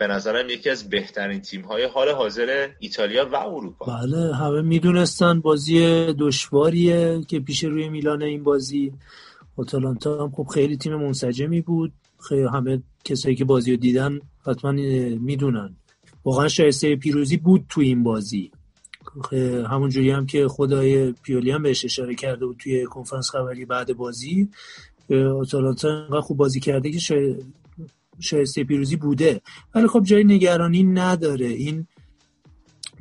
به 0.02 0.08
نظرم 0.08 0.50
یکی 0.50 0.70
از 0.70 0.90
بهترین 0.90 1.40
تیم 1.40 1.62
های 1.62 1.84
حال 1.84 2.08
حاضر 2.08 2.68
ایتالیا 2.78 3.28
و 3.32 3.36
اروپا. 3.36 3.86
بله 3.86 4.34
همه 4.34 4.62
می‌دونستن 4.62 5.40
بازی 5.40 6.06
دشواریه 6.18 7.20
که 7.28 7.40
پیش 7.40 7.64
روی 7.64 7.88
میلان 7.88 8.22
این 8.22 8.42
بازی. 8.42 8.92
آتالانتا 9.56 10.24
هم 10.24 10.30
خب 10.30 10.46
خیلی 10.54 10.76
تیم 10.76 10.94
منسجمی 10.94 11.60
بود. 11.60 11.92
خیلی 12.28 12.42
همه 12.42 12.82
کسایی 13.04 13.36
که 13.36 13.44
بازی 13.44 13.70
رو 13.70 13.76
دیدن 13.76 14.20
حتما 14.46 14.72
می‌دونن. 15.20 15.76
واقعا 16.24 16.48
شایسته 16.48 16.96
پیروزی 16.96 17.36
بود 17.36 17.64
تو 17.68 17.80
این 17.80 18.02
بازی. 18.02 18.50
همونجوری 19.70 20.10
هم 20.10 20.26
که 20.26 20.48
خدای 20.48 21.12
پیولی 21.12 21.50
هم 21.50 21.62
بهش 21.62 21.84
اشاره 21.84 22.14
کرده 22.14 22.46
بود 22.46 22.56
توی 22.56 22.84
کنفرانس 22.84 23.30
خبری 23.30 23.64
بعد 23.64 23.96
بازی. 23.96 24.48
آتالانتا 25.40 25.88
انقدر 25.88 26.20
خوب 26.20 26.36
بازی 26.36 26.60
کرده 26.60 26.90
که 26.90 27.36
شایسته 28.20 28.64
پیروزی 28.64 28.96
بوده. 28.96 29.40
ولی 29.74 29.88
خب 29.88 30.02
جای 30.02 30.24
نگرانی 30.24 30.84
نداره. 30.84 31.46
این 31.46 31.86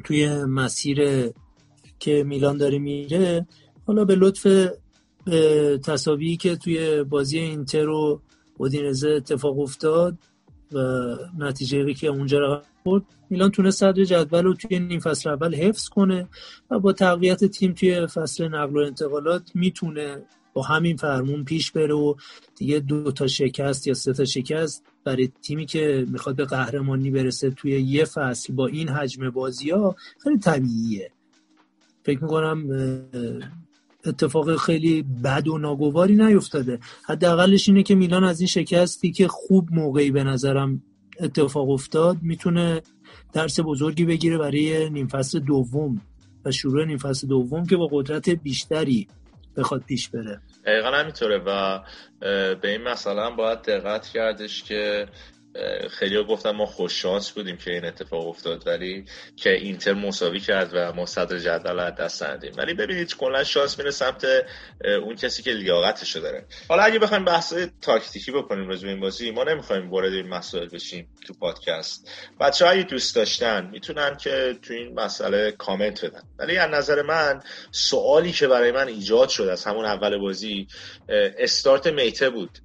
توی 0.04 0.44
مسیر 0.44 1.30
که 2.00 2.24
میلان 2.24 2.58
داره 2.58 2.80
میره 2.80 3.48
حالا 3.88 4.06
به 4.06 4.16
لطف 4.16 4.70
تصاوی 5.86 6.38
که 6.38 6.56
توی 6.56 7.04
بازی 7.04 7.40
اینتر 7.40 7.90
و 7.90 8.22
اودینزه 8.58 9.10
اتفاق 9.10 9.60
افتاد 9.60 10.18
و 10.74 10.80
نتیجه 11.38 11.94
که 11.94 12.08
اونجا 12.08 12.40
رو 12.40 12.62
برد 12.86 13.04
میلان 13.30 13.52
تونه 13.52 13.72
صدر 13.72 14.04
جدول 14.04 14.44
رو 14.44 14.54
توی 14.54 14.80
نیم 14.80 15.00
فصل 15.00 15.30
اول 15.30 15.56
حفظ 15.56 15.90
کنه 15.90 16.28
و 16.72 16.80
با 16.80 16.94
تقویت 16.94 17.46
تیم 17.46 17.74
توی 17.74 18.08
فصل 18.08 18.48
نقل 18.48 18.78
و 18.78 18.86
انتقالات 18.86 19.52
می‌تونه 19.54 20.24
با 20.54 20.62
همین 20.62 20.98
فرمون 20.98 21.44
پیش 21.44 21.72
بره 21.72 21.94
و 21.94 22.16
دیگه 22.56 22.80
دو 22.80 23.12
تا 23.12 23.28
شکست 23.28 23.88
یا 23.88 23.94
سه 23.94 24.14
تا 24.14 24.26
شکست 24.26 24.84
برای 25.04 25.30
تیمی 25.42 25.66
که 25.66 26.06
می‌خواد 26.10 26.36
به 26.36 26.46
قهرمانی 26.46 27.12
برسه 27.12 27.50
توی 27.50 27.72
یه 27.82 28.06
فصل 28.06 28.54
با 28.54 28.68
این 28.68 28.90
حجم 28.90 29.30
بازی 29.30 29.70
ها 29.70 29.96
خیلی 30.24 30.38
طبیعیه. 30.38 31.12
فکر 32.04 32.24
می‌کنم 32.24 32.68
اتفاق 34.06 34.56
خیلی 34.56 35.04
بد 35.24 35.48
و 35.48 35.58
ناگواری 35.58 36.16
نیفتاده. 36.16 36.80
حداقلش 37.04 37.70
اینه 37.70 37.84
که 37.84 37.96
میلان 37.96 38.24
از 38.24 38.40
این 38.40 38.48
شکستی 38.48 39.12
که 39.12 39.28
خوب 39.28 39.70
موقعی 39.72 40.12
به 40.12 40.24
نظرم 40.24 40.84
اتفاق 41.20 41.70
افتاد 41.70 42.18
می‌تونه 42.22 42.82
درس 43.34 43.60
بزرگی 43.60 44.06
بگیره 44.06 44.38
برای 44.38 44.90
نیم 44.90 45.08
فصل 45.08 45.40
دوم 45.40 46.02
و 46.46 46.52
شروع 46.52 46.86
نیم 46.86 46.98
فصل 46.98 47.28
دوم 47.28 47.66
که 47.66 47.78
با 47.78 47.90
قدرت 47.92 48.30
بیشتری 48.30 49.08
بخواد 49.58 49.82
پیش 49.82 50.10
بره. 50.10 50.42
دقیقا 50.66 50.92
همینطوره 50.92 51.38
و 51.38 51.80
به 52.56 52.70
این 52.70 52.82
مسئله 52.84 53.26
هم 53.26 53.36
باید 53.36 53.62
دقت 53.62 54.08
کردش 54.08 54.64
که 54.64 55.08
خیلی 55.90 56.24
گفتن 56.24 56.52
ما 56.52 56.66
خوششانس 56.66 57.32
بودیم 57.32 57.58
که 57.58 57.72
این 57.72 57.86
اتفاق 57.86 58.28
افتاد 58.28 58.68
ولی 58.68 59.06
که 59.36 59.54
اینتر 59.54 59.94
مساوی 59.94 60.40
کرد 60.40 60.70
و 60.74 60.94
ما 60.94 61.06
صدر 61.06 61.38
جدول 61.38 61.80
از 61.80 61.96
دست 61.96 62.24
ندیم 62.24 62.54
ولی 62.58 62.74
ببینید 62.74 63.16
کلا 63.16 63.44
شانس 63.44 63.78
میره 63.80 63.92
سمت 63.92 64.28
اون 65.04 65.16
کسی 65.16 65.44
که 65.44 65.52
لیاقتشو 65.52 66.20
داره. 66.20 66.46
حالا 66.68 66.84
اگه 66.84 67.00
بخوایم 67.00 67.26
بحث 67.26 67.54
تاکتیکی 67.82 68.32
بکنیم 68.32 68.68
راجع 68.68 68.88
این 68.88 69.00
بازی 69.00 69.32
ما 69.32 69.44
نمی‌خوایم 69.44 69.90
وارد 69.90 70.14
این 70.14 70.28
مسائل 70.28 70.68
بشیم 70.68 71.08
تو 71.28 71.34
پادکست. 71.34 72.12
بچه 72.40 72.66
هایی 72.66 72.84
دوست 72.84 73.16
داشتن 73.16 73.70
می‌تونن 73.72 74.18
که 74.18 74.58
تو 74.62 74.74
این 74.74 75.00
مسئله 75.00 75.52
کامنت 75.52 76.06
بدن. 76.06 76.24
ولی 76.40 76.58
از 76.58 76.70
نظر 76.70 77.02
من 77.02 77.42
سوالی 77.72 78.32
که 78.32 78.48
برای 78.48 78.72
من 78.72 78.88
ایجاد 78.88 79.30
شد 79.30 79.44
از 79.44 79.66
همون 79.66 79.86
اول 79.86 80.18
بازی 80.18 80.68
استارت 81.40 81.88
میته 81.88 82.30
بود. 82.30 82.60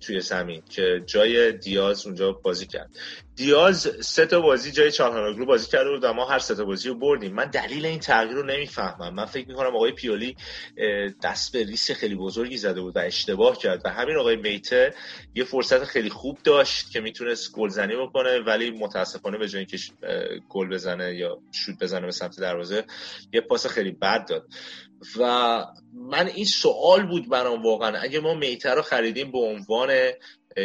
توی 0.00 0.20
زمین 0.20 0.62
که 0.70 1.02
جای 1.06 1.52
دیاز 1.52 2.06
اونجا 2.06 2.32
بازی 2.32 2.66
کرد. 2.66 2.90
دیاز 3.38 3.90
سه 4.00 4.26
تا 4.26 4.40
بازی 4.40 4.72
جای 4.72 4.92
چالهانوگلو 4.92 5.46
بازی 5.46 5.70
کرده 5.70 5.90
بود 5.90 6.04
و 6.04 6.12
ما 6.12 6.24
هر 6.24 6.38
سه 6.38 6.54
تا 6.54 6.64
بازی 6.64 6.88
رو 6.88 6.94
بردیم. 6.94 7.34
من 7.34 7.44
دلیل 7.44 7.86
این 7.86 8.00
تغییر 8.00 8.36
رو 8.36 8.42
نمی‌فهمم. 8.42 9.14
من 9.14 9.24
فکر 9.24 9.48
می‌کنم 9.48 9.76
آقای 9.76 9.92
پیولی 9.92 10.36
دست 11.22 11.52
به 11.52 11.64
ریس 11.64 11.90
خیلی 11.90 12.14
بزرگی 12.14 12.56
زده 12.56 12.80
بود 12.80 12.96
و 12.96 12.98
اشتباه 12.98 13.58
کرد. 13.58 13.82
و 13.84 13.88
همین 13.88 14.16
آقای 14.16 14.36
میته 14.36 14.94
یه 15.34 15.44
فرصت 15.44 15.84
خیلی 15.84 16.10
خوب 16.10 16.38
داشت 16.44 16.90
که 16.90 17.00
می‌تونست 17.00 17.52
گلزنی 17.52 17.96
بکنه 17.96 18.38
ولی 18.40 18.70
متاسفانه 18.70 19.38
به 19.38 19.48
جای 19.48 19.58
اینکه 19.58 19.78
گل 20.48 20.68
بزنه 20.68 21.14
یا 21.14 21.38
شوت 21.52 21.78
بزنه 21.80 22.06
به 22.06 22.12
سمت 22.12 22.40
دروازه 22.40 22.84
یه 23.32 23.40
پاس 23.40 23.66
خیلی 23.66 23.90
بد 23.90 24.28
داد. 24.28 24.46
و 25.18 25.64
من 25.94 26.26
این 26.26 26.44
سوال 26.44 27.06
بود 27.06 27.28
برام 27.28 27.62
واقعا. 27.62 27.98
اگه 27.98 28.20
ما 28.20 28.34
میته 28.34 28.70
رو 28.70 28.82
خریدیم 28.82 29.32
به 29.32 29.38
عنوان 29.38 29.90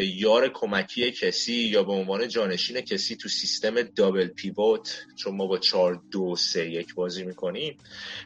یار 0.01 0.49
کمکی 0.49 1.11
کسی 1.11 1.53
یا 1.53 1.83
به 1.83 1.91
عنوان 1.91 2.27
جانشین 2.27 2.81
کسی 2.81 3.15
تو 3.15 3.29
سیستم 3.29 3.81
دابل 3.81 4.27
پیوت 4.27 5.05
چون 5.15 5.35
ما 5.35 5.47
با 5.47 5.57
چار 5.57 6.01
دو 6.11 6.35
سه 6.35 6.69
یک 6.69 6.95
بازی 6.95 7.23
می‌کنیم. 7.23 7.77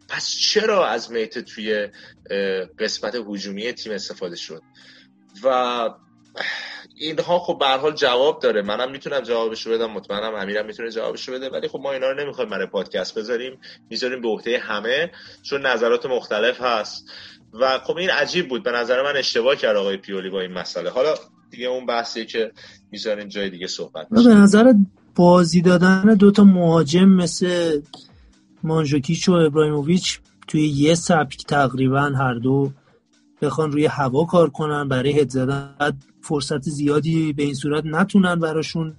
پس 0.09 0.35
چرا 0.51 0.87
از 0.87 1.11
میت 1.11 1.39
توی 1.39 1.87
قسمت 2.79 3.15
هجومی 3.15 3.73
تیم 3.73 3.93
استفاده 3.93 4.35
شد؟ 4.35 4.61
و 5.43 5.89
اینها 6.95 7.39
خب 7.39 7.57
به 7.59 7.65
حال 7.65 7.95
جواب 7.95 8.41
داره. 8.41 8.61
منم 8.61 8.91
می‌تونم 8.91 9.19
جوابشو 9.19 9.71
بدم 9.71 9.91
مطمئنم 9.91 10.35
امیرم 10.35 10.65
می‌تونه 10.65 10.91
جوابشو 10.91 11.31
بده 11.31 11.49
ولی 11.49 11.67
خب 11.67 11.79
ما 11.79 11.93
اینا 11.93 12.11
رو 12.11 12.23
نمی‌خوایم 12.23 12.49
برای 12.49 12.67
پادکست 12.67 13.17
بذاریم. 13.17 13.59
می‌ذاریم 13.89 14.21
به 14.21 14.27
عهده 14.27 14.59
همه 14.59 15.11
چون 15.43 15.65
نظرات 15.65 16.05
مختلف 16.05 16.61
هست. 16.61 17.11
و 17.53 17.79
خب 17.79 17.97
این 17.97 18.09
عجیب 18.09 18.47
بود. 18.47 18.63
به 18.63 18.71
نظر 18.71 19.03
من 19.03 19.17
اشتباه 19.17 19.55
کرد 19.55 19.75
آقای 19.75 19.97
پیولی 19.97 20.29
با 20.29 20.41
این 20.41 20.51
مسئله. 20.51 20.89
حالا 20.89 21.15
دیگه 21.51 21.67
اون 21.67 21.85
بحثی 21.85 22.25
که 22.25 22.51
می‌ذارین 22.91 23.29
جای 23.29 23.49
دیگه 23.49 23.67
صحبت 23.67 24.09
به 24.09 24.21
نظر 24.23 24.73
بازی 25.15 25.61
دادن 25.61 26.15
دوتا 26.15 26.43
مهاجم 26.43 27.09
مثل 27.09 27.81
مانجوکیچ 28.63 29.29
و 29.29 29.31
ابراهیموویچ 29.31 30.19
توی 30.47 30.67
یه 30.67 30.95
سبک 30.95 31.45
تقریبا 31.47 32.01
هر 32.01 32.33
دو 32.33 32.71
بخوان 33.41 33.71
روی 33.71 33.85
هوا 33.85 34.25
کار 34.25 34.49
کنن 34.49 34.87
برای 34.87 35.19
هد 35.19 35.29
زدن 35.29 35.97
فرصت 36.21 36.61
زیادی 36.61 37.33
به 37.33 37.43
این 37.43 37.53
صورت 37.53 37.85
نتونن 37.85 38.35
براشون 38.35 38.93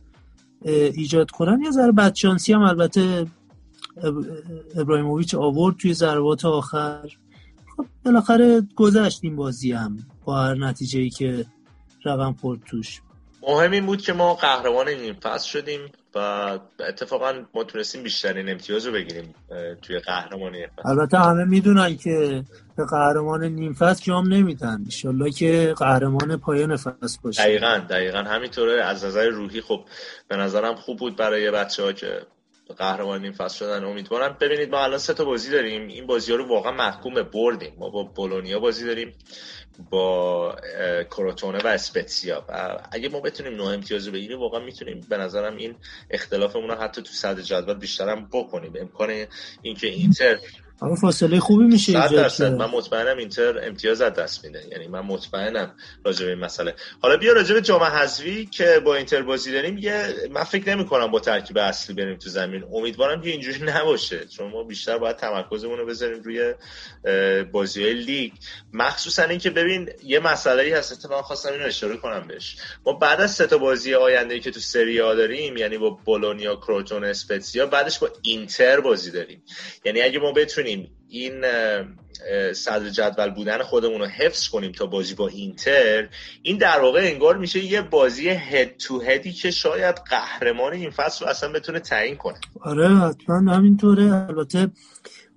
ایجاد 0.64 1.30
کنن. 1.30 1.62
یه 1.62 1.70
ذره 1.70 1.92
بدشانسی 1.92 2.52
هم 2.52 2.62
البته 2.62 3.26
ابراهیموویچ 4.76 5.34
آورد 5.34 5.76
توی 5.76 5.94
ضربات 5.94 6.44
آخر. 6.44 7.08
خب 7.76 7.86
بالاخره 8.04 8.62
گذشت 8.76 9.20
این 9.22 9.36
بازی 9.36 9.72
هم 9.72 9.96
با 10.24 10.42
هر 10.42 10.54
نتیجه 10.54 11.00
ای 11.00 11.10
که 11.10 11.46
رقم 12.04 12.32
خورد 12.40 12.60
توش. 12.66 13.00
مهم 13.42 13.70
این 13.70 13.86
بود 13.86 14.02
که 14.02 14.12
ما 14.12 14.34
قهرمان 14.34 14.88
این 14.88 15.14
فصل 15.14 15.48
شدیم 15.48 15.80
و 16.14 16.18
اتفاقا 16.88 17.32
ما 17.54 17.64
تونستیم 17.64 18.02
بیشترین 18.02 18.48
امتیاز 18.48 18.86
رو 18.86 18.92
بگیریم 18.92 19.34
توی 19.82 19.98
قهرمانی 19.98 20.66
فصل. 20.66 20.88
البته 20.88 21.18
همه 21.18 21.44
می‌دونن 21.44 21.96
که 21.96 22.44
به 22.76 22.84
قهرمان 22.90 23.44
نیم 23.44 23.72
فصل 23.72 24.04
جام 24.04 24.32
نمیدن. 24.32 24.80
انشالله 24.84 25.30
که 25.30 25.74
قهرمان 25.78 26.36
پایان 26.36 26.76
فصل 26.76 27.18
باشه. 27.22 27.42
دقیقا 27.42 27.80
دقیقا. 27.90 28.18
همینطوره. 28.18 28.82
از 28.84 29.04
نظر 29.04 29.28
روحی 29.28 29.60
خب 29.60 29.84
به 30.28 30.36
نظرم 30.36 30.74
خوب 30.74 30.98
بود 30.98 31.16
برای 31.16 31.50
بچه 31.50 31.82
ها 31.82 31.92
که 31.92 32.20
قهرمان 32.74 33.22
این 33.22 33.32
فصل 33.32 33.58
شدن 33.58 33.84
امیدوارم. 33.84 34.36
ببینید 34.40 34.70
ما 34.70 34.78
الان 34.78 34.98
سه 34.98 35.14
تا 35.14 35.24
بازی 35.24 35.50
داریم. 35.50 35.88
این 35.88 36.06
بازی 36.06 36.32
ها 36.32 36.38
رو 36.38 36.48
واقعا 36.48 36.72
محکوم 36.72 37.22
بردیم. 37.22 37.74
ما 37.78 37.90
با 37.90 38.02
بولونیا 38.02 38.60
بازی 38.60 38.86
داریم 38.86 39.14
با 39.90 40.56
کروتونه 41.10 41.58
و 41.58 41.66
اسپتسیا. 41.66 42.44
و 42.48 42.78
اگه 42.92 43.08
ما 43.08 43.20
بتونیم 43.20 43.54
نوع 43.54 43.66
امتیاز 43.66 44.06
رو 44.06 44.12
بگیریم 44.12 44.40
واقعا 44.40 44.60
می‌تونیم 44.60 45.06
به 45.08 45.16
نظرم 45.16 45.56
این 45.56 45.74
اختلافمون 46.10 46.68
رو 46.68 46.74
حتی 46.74 47.02
تو 47.02 47.12
صدر 47.12 47.42
جدول 47.42 47.74
بیشتر 47.74 48.08
هم 48.08 48.28
بکنیم. 48.32 48.72
امکان 48.80 49.26
اینکه 49.62 49.86
اینتر 49.86 50.38
اما 50.82 50.94
فاصله 50.94 51.40
خوبی 51.40 51.64
میشه 51.64 51.92
صد 51.92 52.14
درصد. 52.14 52.52
من 52.52 52.70
مطمئنم 52.70 53.18
اینتر 53.18 53.66
امتیاز 53.66 54.00
از 54.00 54.14
دست 54.14 54.44
میده. 54.44 54.62
یعنی 54.70 54.86
من 54.86 55.00
مطمئنم 55.00 55.74
راجع 56.04 56.24
به 56.24 56.30
این 56.30 56.40
مسئله. 56.40 56.74
حالا 57.02 57.16
بیا 57.16 57.32
راجع 57.32 57.54
به 57.54 57.60
جام 57.60 57.82
حذفی 57.82 58.46
که 58.46 58.80
با 58.84 58.94
اینتر 58.94 59.22
بازی 59.22 59.52
داریم. 59.52 59.78
یه 59.78 60.14
من 60.30 60.44
فکر 60.44 60.74
نمی 60.74 60.86
کنم 60.86 61.06
با 61.06 61.20
ترکیب 61.20 61.58
اصلی 61.58 61.94
بریم 61.94 62.16
تو 62.16 62.30
زمین. 62.30 62.64
امیدوارم 62.72 63.20
که 63.22 63.30
اینجوری 63.30 63.58
نباشه. 63.62 64.24
چون 64.26 64.50
ما 64.50 64.62
بیشتر 64.62 64.98
باید 64.98 65.16
تمرکزمون 65.16 65.78
رو 65.78 65.86
بذاریم 65.86 66.22
روی 66.22 66.54
بازی 67.52 67.82
های 67.82 67.94
لیگ. 67.94 68.32
مخصوصا 68.72 69.22
اینکه 69.22 69.50
ببین 69.50 69.90
یه 70.04 70.20
مسئله 70.20 70.62
ای 70.62 70.72
هست 70.72 70.92
اتفاقا 70.92 71.22
خواستم 71.22 71.52
اینو 71.52 71.64
اشاره 71.64 71.96
کنم 71.96 72.26
بهش. 72.28 72.56
ما 72.86 72.92
بعد 72.92 73.20
از 73.20 73.34
سه 73.34 73.46
تا 73.46 73.58
بازی 73.58 73.94
آینده 73.94 74.40
که 74.40 74.50
تو 74.50 74.60
سری 74.60 75.00
آ 75.00 75.14
داریم 75.14 75.56
یعنی 75.56 75.78
با 75.78 75.90
بولونیا 76.04 76.56
کروتون 76.56 77.04
اسپتسیا 77.04 77.66
بعدش 77.66 77.98
با 77.98 78.10
اینتر 78.22 78.80
بازی 78.80 79.10
داریم. 79.10 79.42
یعنی 79.84 80.00
اگه 80.00 80.18
ما 80.18 80.32
بتونیم 80.32 80.67
این 81.08 81.44
صدر 82.52 82.90
جدول 82.90 83.30
بودن 83.30 83.62
خودمون 83.62 84.00
رو 84.00 84.06
حفظ 84.06 84.48
کنیم 84.48 84.72
تا 84.72 84.86
بازی 84.86 85.14
با 85.14 85.28
اینتر 85.28 86.08
این 86.42 86.58
در 86.58 86.80
واقع 86.80 87.00
انگار 87.02 87.36
میشه 87.36 87.64
یه 87.64 87.82
بازی 87.82 88.28
هد 88.28 88.76
تو 88.76 89.00
هدی 89.00 89.32
که 89.32 89.50
شاید 89.50 89.94
قهرمان 90.10 90.72
این 90.72 90.90
فصل 90.90 91.24
رو 91.24 91.30
اصلا 91.30 91.52
بتونه 91.52 91.80
تعیین 91.80 92.16
کنه. 92.16 92.38
آره 92.60 92.88
حتما 92.88 93.52
همینطوره. 93.52 94.14
البته 94.14 94.68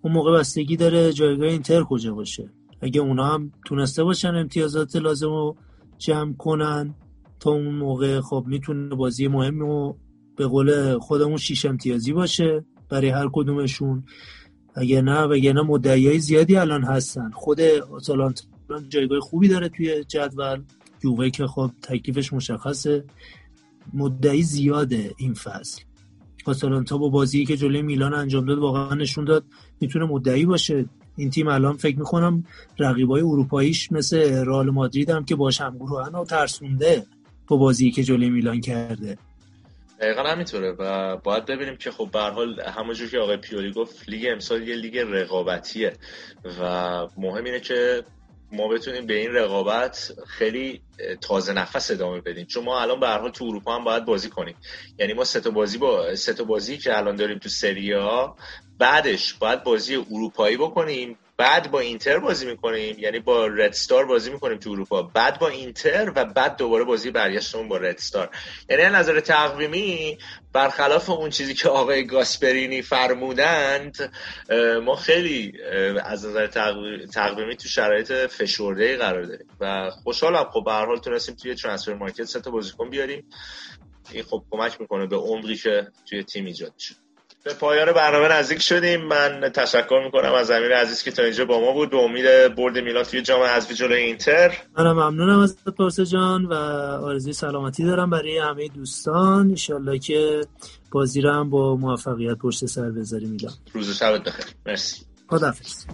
اون 0.01 0.13
موقع 0.13 0.39
بستگی 0.39 0.77
داره 0.77 1.13
جایگاه 1.13 1.47
اینتر 1.47 1.83
کجا 1.83 2.13
باشه. 2.13 2.49
اگه 2.81 3.01
اونا 3.01 3.25
هم 3.25 3.51
تونسته 3.65 4.03
باشن 4.03 4.35
امتیازات 4.35 4.95
لازم 4.95 5.27
رو 5.27 5.57
جمع 5.97 6.33
کنن 6.33 6.95
تا 7.39 7.51
اون 7.51 7.75
موقع 7.75 8.21
خب 8.21 8.43
می‌تونه 8.47 8.95
بازی 8.95 9.27
مهمی 9.27 9.61
و 9.61 9.93
به 10.37 10.47
قول 10.47 10.99
خودمون 10.99 11.37
شیش 11.37 11.65
امتیازی 11.65 12.13
باشه 12.13 12.65
برای 12.89 13.09
هر 13.09 13.29
کدومشون. 13.33 14.03
اگه 14.75 15.01
نه 15.01 15.21
وگه 15.21 15.53
نه 15.53 15.61
مدعی 15.61 16.19
زیادی 16.19 16.55
الان 16.55 16.83
هستن. 16.83 17.31
خود 17.31 17.61
آتالانتا 17.61 18.43
جایگاه 18.89 19.19
خوبی 19.19 19.47
داره 19.47 19.69
توی 19.69 20.03
جدول. 20.03 20.61
یووه 21.03 21.29
که 21.29 21.47
خب 21.47 21.71
تکلیفش 21.81 22.33
مشخصه. 22.33 23.03
مدعی 23.93 24.43
زیاده 24.43 25.11
این 25.17 25.33
فصل. 25.33 25.81
آتالانتا 26.45 26.97
با 26.97 27.09
بازی 27.09 27.45
که 27.45 27.57
جلوی 27.57 27.81
میلان 27.81 28.13
انجام 28.13 28.45
داد 28.45 28.57
واقعا 28.57 28.93
نشون 28.93 29.25
داد 29.25 29.43
می‌تونه 29.81 30.05
مدعی 30.05 30.45
باشه. 30.45 30.85
این 31.17 31.29
تیم 31.29 31.47
الان 31.47 31.77
فکر 31.77 31.99
می‌کنم 31.99 32.43
رقیبای 32.79 33.21
اروپاییش 33.21 33.91
مثل 33.91 34.17
رئال 34.45 34.69
مادرید 34.69 35.09
هم 35.09 35.25
که 35.25 35.35
باش 35.35 35.61
همگروهن 35.61 36.15
و 36.15 36.25
ترسونده 36.25 37.05
با 37.47 37.57
بازی 37.57 37.91
که 37.91 38.03
جلوی 38.03 38.29
میلان 38.29 38.61
کرده. 38.61 39.17
دقیقا 40.01 40.23
همینطوره 40.23 40.71
و 40.71 41.17
باید 41.17 41.45
ببینیم 41.45 41.77
که 41.77 41.91
خب 41.91 42.09
به 42.13 42.19
حال 42.19 42.61
همونجور 42.61 43.09
که 43.09 43.19
آقای 43.19 43.37
پیولی 43.37 43.71
گفت 43.71 44.09
لیگ 44.09 44.27
امسال 44.31 44.67
یه 44.67 44.75
لیگ 44.75 44.97
رقابتیه 44.97 45.93
و 46.61 46.63
مهم 47.17 47.43
اینه 47.43 47.59
که 47.59 48.03
ما 48.51 48.67
بتونیم 48.67 49.05
به 49.05 49.13
این 49.13 49.33
رقابت 49.33 50.13
خیلی 50.27 50.81
تازه 51.21 51.53
نفس 51.53 51.91
ادامه 51.91 52.21
بدیم. 52.21 52.45
چون 52.45 52.63
ما 52.63 52.81
الان 52.81 52.99
به 52.99 53.07
هر 53.07 53.17
حال 53.19 53.31
تو 53.31 53.45
اروپا 53.45 53.75
هم 53.75 53.83
باید 53.83 54.05
بازی 54.05 54.29
کنیم. 54.29 54.55
یعنی 54.99 55.13
ما 55.13 55.23
سه 55.23 55.49
بازی 55.49 55.77
با 55.77 56.15
سه 56.15 56.43
بازی 56.43 56.77
که 56.77 56.97
الان 56.97 57.15
داریم 57.15 57.37
تو 57.37 57.49
سری 57.49 57.93
ها 57.93 58.35
بعدش 58.77 59.33
باید 59.33 59.63
بازی 59.63 59.95
اروپایی 59.95 60.57
بکنیم. 60.57 61.17
بعد 61.37 61.71
با 61.71 61.79
اینتر 61.79 62.19
بازی 62.19 62.45
می‌کنیم. 62.45 62.99
یعنی 62.99 63.19
با 63.19 63.47
رد 63.47 63.71
ستار 63.71 64.05
بازی 64.05 64.31
می‌کنیم 64.31 64.57
تو 64.57 64.71
اروپا. 64.71 65.01
بعد 65.01 65.39
با 65.39 65.47
اینتر 65.47 66.11
و 66.15 66.25
بعد 66.25 66.57
دوباره 66.57 66.83
بازی 66.83 67.11
برگشتمون 67.11 67.67
با 67.67 67.77
رد 67.77 67.97
ستار 67.97 68.29
یعنی 68.69 68.83
از 68.83 68.93
نظر 68.93 69.19
تقویمی 69.19 70.17
برخلاف 70.53 71.09
اون 71.09 71.29
چیزی 71.29 71.53
که 71.53 71.69
آقای 71.69 72.07
گاسپرینی 72.07 72.81
فرمودند 72.81 74.13
ما 74.83 74.95
خیلی 74.95 75.53
از 76.05 76.25
نظر 76.25 76.47
تقویمی 77.13 77.55
تو 77.55 77.67
شرایط 77.67 78.11
فشرده 78.11 78.97
قرار 78.97 79.23
داریم. 79.23 79.47
و 79.59 79.89
خوشحالم. 80.03 80.49
خب 80.53 80.63
به 80.65 80.71
هر 80.71 80.85
حال 80.85 80.99
تونستیم 80.99 81.35
توی 81.35 81.55
ترانسفر 81.55 81.93
مارکت 81.93 82.23
سه 82.23 82.41
تا 82.41 82.51
بازیکن 82.51 82.89
بیاریم. 82.89 83.29
این 84.11 84.23
خب 84.23 84.43
کمک 84.51 84.81
می‌کنه 84.81 85.05
به 85.05 85.15
عمقی 85.15 85.55
که 85.55 85.87
توی 86.09 86.23
تیم 86.23 86.45
ایجاد 86.45 86.73
شد 86.77 86.95
به 87.43 87.53
پایان 87.53 87.91
برنامه 87.91 88.27
نزدیک 88.27 88.61
شدیم. 88.61 89.01
من 89.01 89.51
تشکر 89.55 90.01
می‌کنم 90.05 90.33
از 90.33 90.51
امیر 90.51 90.75
عزیز 90.75 91.03
که 91.03 91.11
تا 91.11 91.23
اینجا 91.23 91.45
با 91.45 91.59
ما 91.59 91.71
بود. 91.71 91.89
به 91.89 91.97
امید 91.97 92.55
برد 92.55 92.77
میلان 92.77 93.03
توی 93.03 93.21
جام 93.21 93.43
حذفی 93.43 93.73
جلوی 93.73 94.01
اینتر. 94.01 94.57
منم 94.77 94.91
ممنونم 94.91 95.39
از 95.39 95.57
پارسا 95.77 96.03
جان 96.03 96.45
و 96.45 96.53
آرزوی 97.03 97.33
سلامتی 97.33 97.83
دارم 97.83 98.09
برای 98.09 98.37
همه 98.37 98.67
دوستان. 98.67 99.49
انشالله 99.49 99.99
که 99.99 100.41
بازی 100.91 101.21
رو 101.21 101.31
هم 101.31 101.49
با 101.49 101.75
موفقیت 101.75 102.37
پشت 102.37 102.65
سر 102.65 102.89
بذاریم. 102.89 103.29
میدم 103.29 103.53
روز 103.73 103.97
شبت 103.97 104.23
بخیر. 104.23 104.45
مرسی. 104.65 105.01
خداحافظ. 105.27 105.85